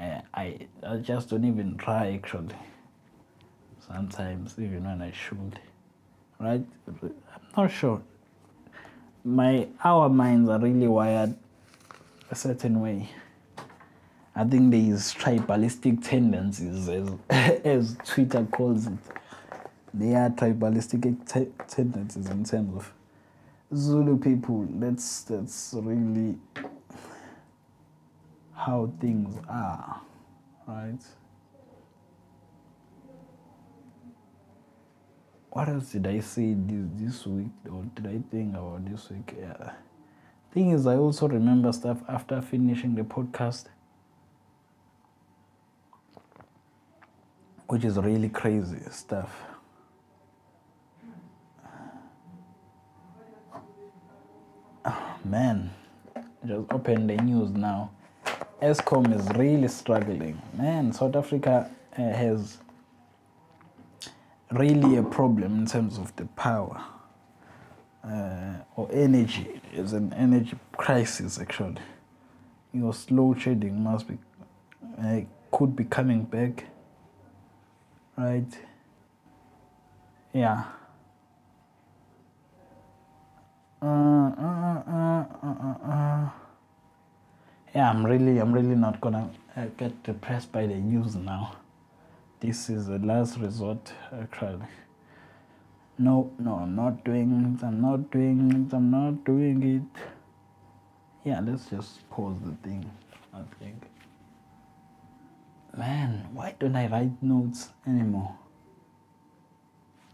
uh, 0.00 0.20
I 0.32 0.66
I 0.82 0.96
just 0.96 1.30
don't 1.30 1.44
even 1.44 1.76
try 1.76 2.12
actually. 2.14 2.54
Sometimes 3.86 4.54
even 4.58 4.84
when 4.84 5.02
I 5.02 5.10
should, 5.12 5.58
right? 6.38 6.64
I'm 6.86 7.12
not 7.56 7.70
sure. 7.70 8.00
My 9.24 9.68
our 9.84 10.08
minds 10.08 10.48
are 10.48 10.58
really 10.58 10.86
wired 10.86 11.34
a 12.30 12.34
certain 12.34 12.80
way. 12.80 13.10
I 14.34 14.44
think 14.44 14.70
there 14.70 14.80
is 14.80 15.12
tribalistic 15.12 16.06
tendencies, 16.06 16.88
as, 16.88 17.10
as 17.64 17.96
Twitter 18.04 18.46
calls 18.50 18.86
it. 18.86 18.92
There 19.92 20.16
are 20.16 20.30
tribalistic 20.30 21.02
tendencies 21.68 22.28
in 22.28 22.44
terms 22.44 22.76
of 22.76 22.92
Zulu 23.74 24.18
people, 24.18 24.66
that's 24.72 25.22
that's 25.22 25.74
really 25.76 26.36
how 28.54 28.92
things 29.00 29.36
are, 29.48 30.00
right? 30.66 30.98
what 35.50 35.68
else 35.68 35.90
did 35.90 36.06
I 36.06 36.20
say 36.20 36.54
this, 36.54 36.86
this 36.94 37.26
week 37.26 37.50
or 37.70 37.84
did 37.94 38.06
I 38.06 38.20
think 38.30 38.54
about 38.54 38.88
this 38.88 39.10
week? 39.10 39.34
Yeah. 39.38 39.72
Thing 40.52 40.70
is, 40.70 40.86
I 40.86 40.96
also 40.96 41.28
remember 41.28 41.72
stuff 41.72 41.98
after 42.08 42.40
finishing 42.40 42.94
the 42.94 43.02
podcast, 43.02 43.66
which 47.66 47.84
is 47.84 47.98
really 47.98 48.28
crazy 48.28 48.80
stuff. 48.90 49.42
Oh, 54.84 55.09
man, 55.24 55.70
just 56.46 56.70
open 56.70 57.06
the 57.06 57.16
news 57.16 57.50
now. 57.50 57.90
Eskom 58.62 59.14
is 59.14 59.26
really 59.36 59.68
struggling. 59.68 60.40
Man, 60.54 60.92
South 60.92 61.16
Africa 61.16 61.70
uh, 61.96 62.02
has 62.02 62.58
really 64.50 64.96
a 64.96 65.02
problem 65.02 65.60
in 65.60 65.66
terms 65.66 65.98
of 65.98 66.14
the 66.16 66.26
power 66.26 66.82
uh, 68.04 68.54
or 68.76 68.88
energy. 68.92 69.60
It's 69.72 69.92
an 69.92 70.12
energy 70.12 70.56
crisis 70.72 71.38
actually. 71.38 71.76
Your 72.72 72.94
load 73.10 73.40
shedding 73.40 73.82
must 73.82 74.06
be 74.08 74.18
uh, 75.02 75.20
could 75.50 75.74
be 75.74 75.84
coming 75.84 76.24
back, 76.24 76.64
right? 78.16 78.46
Yeah. 80.32 80.52
Uh, 80.52 80.52
uh, 80.52 80.52
uh, 80.52 80.56
uh, 80.56 80.64
uh, 80.64 80.64
Uh, 83.82 83.86
uh, 83.86 85.24
uh, 85.42 86.30
yeah, 87.74 87.90
I'm 87.90 88.04
really, 88.04 88.38
I'm 88.38 88.52
really 88.52 88.74
not 88.74 89.00
gonna 89.00 89.30
get 89.76 90.02
depressed 90.02 90.52
by 90.52 90.66
the 90.66 90.74
news 90.74 91.16
now. 91.16 91.56
This 92.40 92.68
is 92.70 92.86
the 92.86 92.98
last 92.98 93.38
resort 93.38 93.92
actually 94.12 94.66
no 96.00 96.32
no 96.38 96.54
i'm 96.54 96.74
not 96.74 97.04
doing 97.04 97.30
it 97.38 97.62
i'm 97.62 97.80
not 97.82 98.10
doing 98.10 98.38
it 98.58 98.74
i'm 98.74 98.90
not 98.90 99.22
doing 99.24 99.62
it. 99.76 100.02
Yeah 101.24 101.40
let's 101.40 101.66
just 101.66 102.08
pause 102.08 102.38
the 102.42 102.54
thing 102.66 102.90
i 103.34 103.42
think. 103.58 103.82
Man 105.76 106.26
why 106.32 106.54
don't 106.58 106.74
i 106.74 106.86
write 106.86 107.22
notes 107.22 107.68
anymore? 107.86 108.34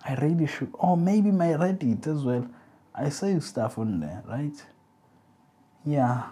I 0.05 0.15
really 0.15 0.49
should 0.49 0.75
oh 0.81 0.97
maybe 0.97 1.31
my 1.31 1.51
reddit 1.63 2.09
as 2.09 2.25
well 2.25 2.49
i 2.97 3.09
save 3.09 3.43
stuff 3.43 3.79
on 3.79 4.01
there 4.01 4.23
right 4.27 4.65
yeah 5.85 6.31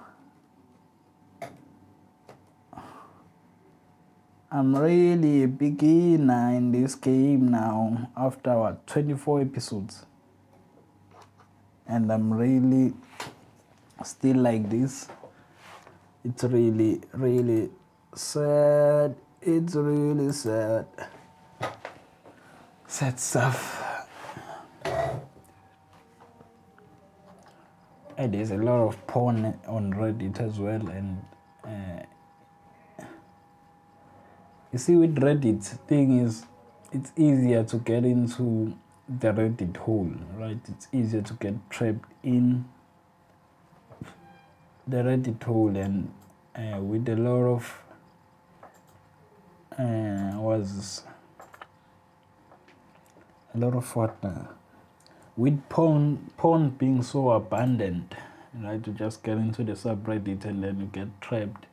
I'm 4.55 4.77
really 4.77 5.43
a 5.43 5.49
beginner 5.49 6.55
in 6.55 6.71
this 6.71 6.95
game 6.95 7.51
now 7.51 8.09
after 8.17 8.57
what 8.57 8.87
24 8.87 9.41
episodes. 9.41 10.07
And 11.89 12.09
I'm 12.13 12.33
really 12.33 12.95
still 14.05 14.37
like 14.37 14.71
this. 14.71 15.09
It's 16.25 16.45
really, 16.45 17.01
really 17.13 17.71
sad. 18.15 19.17
It's 19.43 19.75
really 19.75 20.31
sad. 20.31 20.87
Sad 22.87 23.19
stuff. 23.19 23.84
And 28.17 28.33
there's 28.33 28.53
a 28.53 28.57
lot 28.57 28.81
of 28.87 29.07
porn 29.07 29.59
on 29.67 29.93
Reddit 29.93 30.41
as 30.41 30.59
well, 30.61 30.89
and 30.89 31.25
uh, 31.65 32.03
you 34.73 34.79
see, 34.79 34.95
with 34.95 35.17
Reddit, 35.17 35.65
thing 35.89 36.19
is, 36.19 36.47
it's 36.93 37.13
easier 37.17 37.65
to 37.65 37.77
get 37.79 38.05
into 38.05 38.77
the 39.09 39.33
Reddit 39.33 39.77
hole, 39.77 40.13
right? 40.37 40.59
It's 40.69 40.87
easier 40.93 41.23
to 41.23 41.35
get 41.35 41.55
trapped 41.71 42.11
in 42.23 42.65
the 44.87 44.99
Reddit 44.99 45.43
hole, 45.43 45.77
and 45.77 46.13
uh, 46.55 46.81
with 46.81 47.09
a 47.09 47.17
lot 47.17 47.47
of 47.47 47.83
uh, 49.77 50.33
was 50.35 51.03
a 53.55 53.59
lot 53.59 53.75
of 53.75 53.97
what 53.97 54.17
uh, 54.23 54.45
with 55.37 55.69
porn 55.69 56.31
porn 56.37 56.71
being 56.71 57.03
so 57.03 57.31
abundant, 57.31 58.15
right? 58.55 58.83
To 58.83 58.91
just 58.91 59.23
get 59.23 59.37
into 59.39 59.65
the 59.65 59.73
subreddit 59.73 60.45
and 60.45 60.63
then 60.63 60.81
you 60.81 60.87
get 60.87 61.21
trapped, 61.21 61.67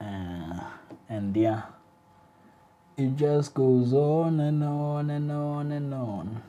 uh, 0.00 0.60
and 1.08 1.36
yeah 1.36 1.62
it 2.96 3.16
just 3.16 3.54
goes 3.54 3.92
on 3.92 4.40
and 4.40 4.62
on 4.62 5.10
and 5.10 5.30
on 5.32 5.72
and 5.72 5.94
on. 5.94 6.42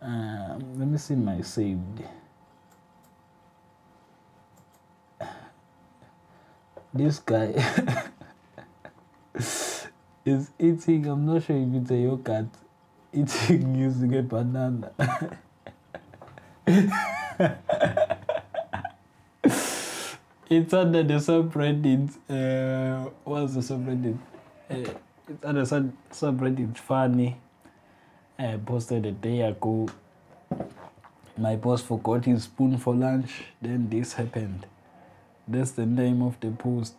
Um, 0.00 0.78
let 0.78 0.88
me 0.88 0.98
see 0.98 1.14
my 1.14 1.40
saved. 1.40 2.02
This 6.94 7.18
guy 7.18 7.54
is 9.34 10.50
eating, 10.58 11.06
I'm 11.06 11.26
not 11.26 11.42
sure 11.44 11.56
if 11.56 11.74
it's 11.74 11.90
a 11.90 11.96
yogurt, 11.96 12.46
eating 13.12 13.74
using 13.86 14.14
a 14.16 14.22
banana. 14.22 14.92
it's 20.50 20.72
under 20.72 21.02
the 21.02 21.14
subreddit. 21.14 22.10
Uh, 22.28 23.10
what's 23.24 23.54
the 23.54 23.60
subreddit? 23.60 24.18
Uh, 24.70 24.92
it's 25.28 25.44
under 25.44 25.64
sub 25.64 25.92
subreddit 26.10 26.76
funny. 26.76 27.36
I 28.38 28.58
posted 28.64 29.04
a 29.06 29.12
day 29.12 29.40
ago. 29.40 29.88
My 31.36 31.56
boss 31.56 31.82
forgot 31.82 32.24
his 32.24 32.44
spoon 32.44 32.78
for 32.78 32.94
lunch. 32.94 33.44
Then 33.60 33.88
this 33.88 34.14
happened. 34.14 34.66
That's 35.46 35.72
the 35.72 35.86
name 35.86 36.22
of 36.22 36.38
the 36.40 36.50
post. 36.50 36.94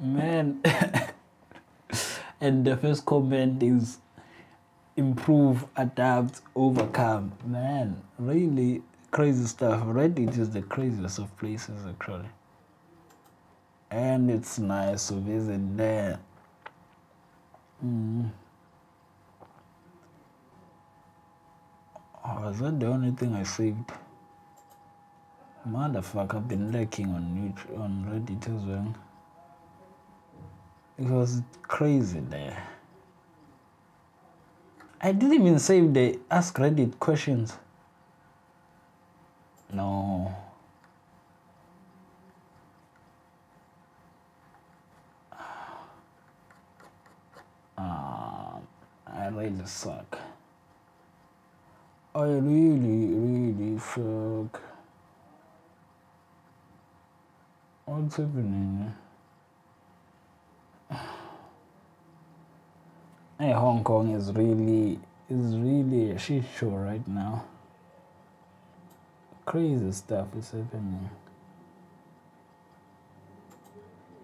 Man. 0.00 0.60
and 2.40 2.64
the 2.64 2.76
first 2.76 3.04
comment 3.04 3.62
is 3.62 3.98
improve, 4.96 5.66
adapt, 5.76 6.40
overcome. 6.54 7.32
Man, 7.44 8.02
really 8.18 8.82
crazy 9.10 9.46
stuff. 9.46 9.82
Reddit 9.84 10.38
is 10.38 10.50
the 10.50 10.62
craziest 10.62 11.18
of 11.18 11.36
places 11.38 11.86
actually. 11.86 12.28
And 13.90 14.30
it's 14.30 14.58
nice 14.58 15.08
to 15.08 15.14
visit 15.14 15.76
there. 15.76 16.18
Mm. 17.84 18.30
Oh, 22.24 22.48
is 22.48 22.58
that 22.58 22.80
the 22.80 22.86
only 22.86 23.12
thing 23.12 23.34
I 23.34 23.44
saved? 23.44 23.92
Motherfucker, 25.68 26.36
I've 26.36 26.48
been 26.48 26.72
lurking 26.72 27.10
on 27.10 27.22
YouTube, 27.34 27.78
on 27.78 28.04
Reddit 28.10 28.46
as 28.56 28.64
well. 28.64 28.94
It 30.98 31.04
was 31.04 31.42
crazy 31.62 32.20
there. 32.20 32.75
I 35.00 35.12
didn't 35.12 35.34
even 35.34 35.58
save 35.58 35.92
the 35.92 36.18
ask 36.30 36.56
Reddit 36.56 36.98
questions. 36.98 37.58
No. 39.72 40.34
Ah, 47.78 48.58
I 49.06 49.26
really 49.28 49.66
suck. 49.66 50.18
I 52.14 52.22
really, 52.22 53.06
really 53.14 53.78
suck. 53.78 54.62
What's 57.84 58.16
happening? 58.16 58.94
Hey, 63.38 63.52
Hong 63.52 63.84
Kong 63.84 64.12
is 64.12 64.32
really 64.32 64.98
is 65.28 65.56
really 65.56 66.12
a 66.12 66.18
shit 66.18 66.44
show 66.58 66.70
right 66.70 67.06
now. 67.06 67.44
Crazy 69.44 69.92
stuff 69.92 70.28
is 70.38 70.50
happening. 70.50 71.10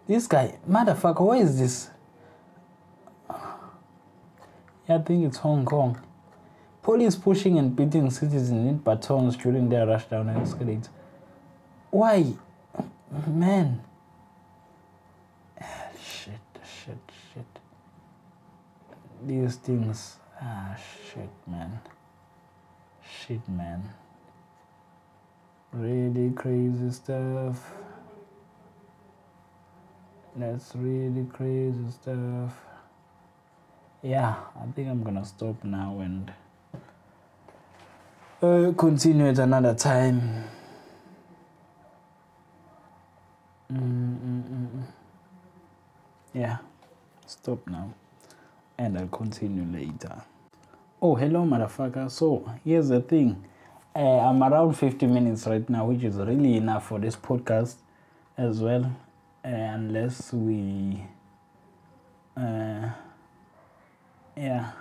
This 0.07 0.27
guy, 0.27 0.59
motherfucker, 0.69 1.21
what 1.21 1.39
is 1.41 1.59
this? 1.59 1.91
Yeah, 4.89 4.97
I 4.97 4.99
think 4.99 5.27
it's 5.27 5.37
Hong 5.39 5.65
Kong. 5.67 6.01
Police 6.83 7.15
pushing 7.15 7.59
and 7.59 7.77
beating 7.77 8.11
citizens 8.11 8.67
with 8.67 8.83
batons 8.83 9.37
during 9.37 9.69
their 9.69 9.87
rush 9.87 10.07
down 10.07 10.31
escalator. 10.31 10.91
Why? 11.91 12.33
Man. 13.29 13.83
Shit, 16.03 16.41
shit, 16.65 16.99
shit. 17.33 17.45
These 19.27 19.57
things. 19.57 20.17
Ah, 20.41 20.77
shit, 20.77 21.31
man. 21.47 21.81
Shit, 23.03 23.49
man. 23.49 23.83
Really 25.73 26.31
crazy 26.33 26.91
stuff. 26.91 27.73
That's 30.37 30.75
really 30.75 31.27
crazy 31.33 31.91
stuff 31.91 32.53
yeah 34.05 34.35
i 34.61 34.67
think 34.75 34.89
i'm 34.89 35.05
gonna 35.05 35.25
stop 35.25 35.63
now 35.63 36.01
and 36.01 36.33
uh, 38.43 38.73
continue 38.77 39.29
at 39.29 39.39
another 39.39 39.73
time. 39.73 40.45
Mm-mm-mm. 43.73 44.83
Yeah, 46.35 46.59
stop 47.25 47.67
now. 47.69 47.95
And 48.83 48.99
I'll 48.99 49.07
continue 49.07 49.65
later. 49.79 50.23
Oh, 51.01 51.15
hello, 51.15 51.45
motherfucker. 51.45 52.11
So, 52.11 52.53
here's 52.65 52.89
the 52.89 53.01
thing. 53.01 53.45
Uh, 53.95 54.19
I'm 54.19 54.43
around 54.43 54.73
50 54.73 55.07
minutes 55.07 55.47
right 55.47 55.71
now, 55.71 55.87
which 55.87 56.03
is 56.03 56.17
really 56.17 56.57
enough 56.57 56.89
for 56.89 56.99
this 56.99 57.15
podcast 57.15 57.77
as 58.37 58.59
well. 58.59 58.85
Uh, 59.45 59.49
unless 59.51 60.33
we. 60.33 61.05
Uh, 62.37 62.91
yeah, 64.37 64.73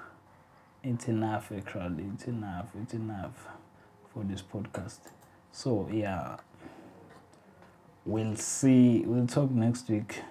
it's 0.84 1.08
enough, 1.08 1.52
actually. 1.56 2.06
It's 2.16 2.26
enough. 2.26 2.70
It's 2.82 2.96
enough 2.96 3.46
for 4.12 4.24
this 4.24 4.42
podcast. 4.42 5.02
So, 5.52 5.88
yeah 5.92 6.38
we'll 8.04 8.36
see 8.36 9.04
we'll 9.06 9.28
talk 9.28 9.52
next 9.52 9.88
week 9.88 10.22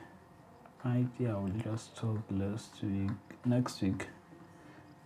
right 0.85 1.07
yeah 1.21 1.37
we'll 1.37 1.63
just 1.63 1.95
talk 1.97 2.19
last 2.33 2.83
week 2.83 3.30
next 3.45 3.81
week 3.83 4.09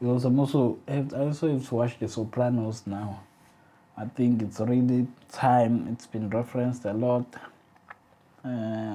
because 0.00 0.24
i'm 0.24 0.38
also 0.38 0.78
have, 0.88 1.12
i 1.14 1.18
also 1.18 1.52
have 1.52 1.68
to 1.68 1.74
watch 1.74 1.98
the 1.98 2.08
sopranos 2.08 2.86
now 2.86 3.20
i 3.96 4.04
think 4.04 4.42
it's 4.42 4.60
already 4.60 5.06
time 5.30 5.88
it's 5.90 6.06
been 6.06 6.28
referenced 6.30 6.84
a 6.84 6.92
lot 6.92 7.26
uh, 8.44 8.48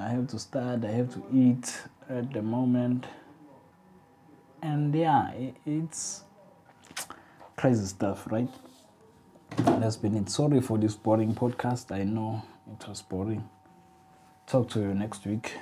i 0.04 0.08
have 0.08 0.26
to 0.26 0.38
start 0.38 0.84
i 0.84 0.90
have 0.90 1.12
to 1.12 1.22
eat 1.32 1.80
at 2.08 2.32
the 2.32 2.42
moment 2.42 3.06
and 4.62 4.94
yeah 4.94 5.30
it, 5.32 5.54
it's 5.66 6.24
crazy 7.56 7.86
stuff 7.86 8.26
right 8.30 8.48
that's 9.56 9.96
been 9.96 10.16
it 10.16 10.28
sorry 10.28 10.60
for 10.60 10.78
this 10.78 10.94
boring 10.94 11.34
podcast 11.34 11.94
i 11.94 12.04
know 12.04 12.42
it 12.72 12.88
was 12.88 13.02
boring 13.02 13.48
Talk 14.50 14.68
to 14.70 14.80
you 14.80 14.94
next 14.94 15.24
week. 15.26 15.52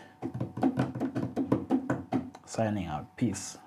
Signing 2.46 2.86
out. 2.86 3.14
Peace. 3.18 3.58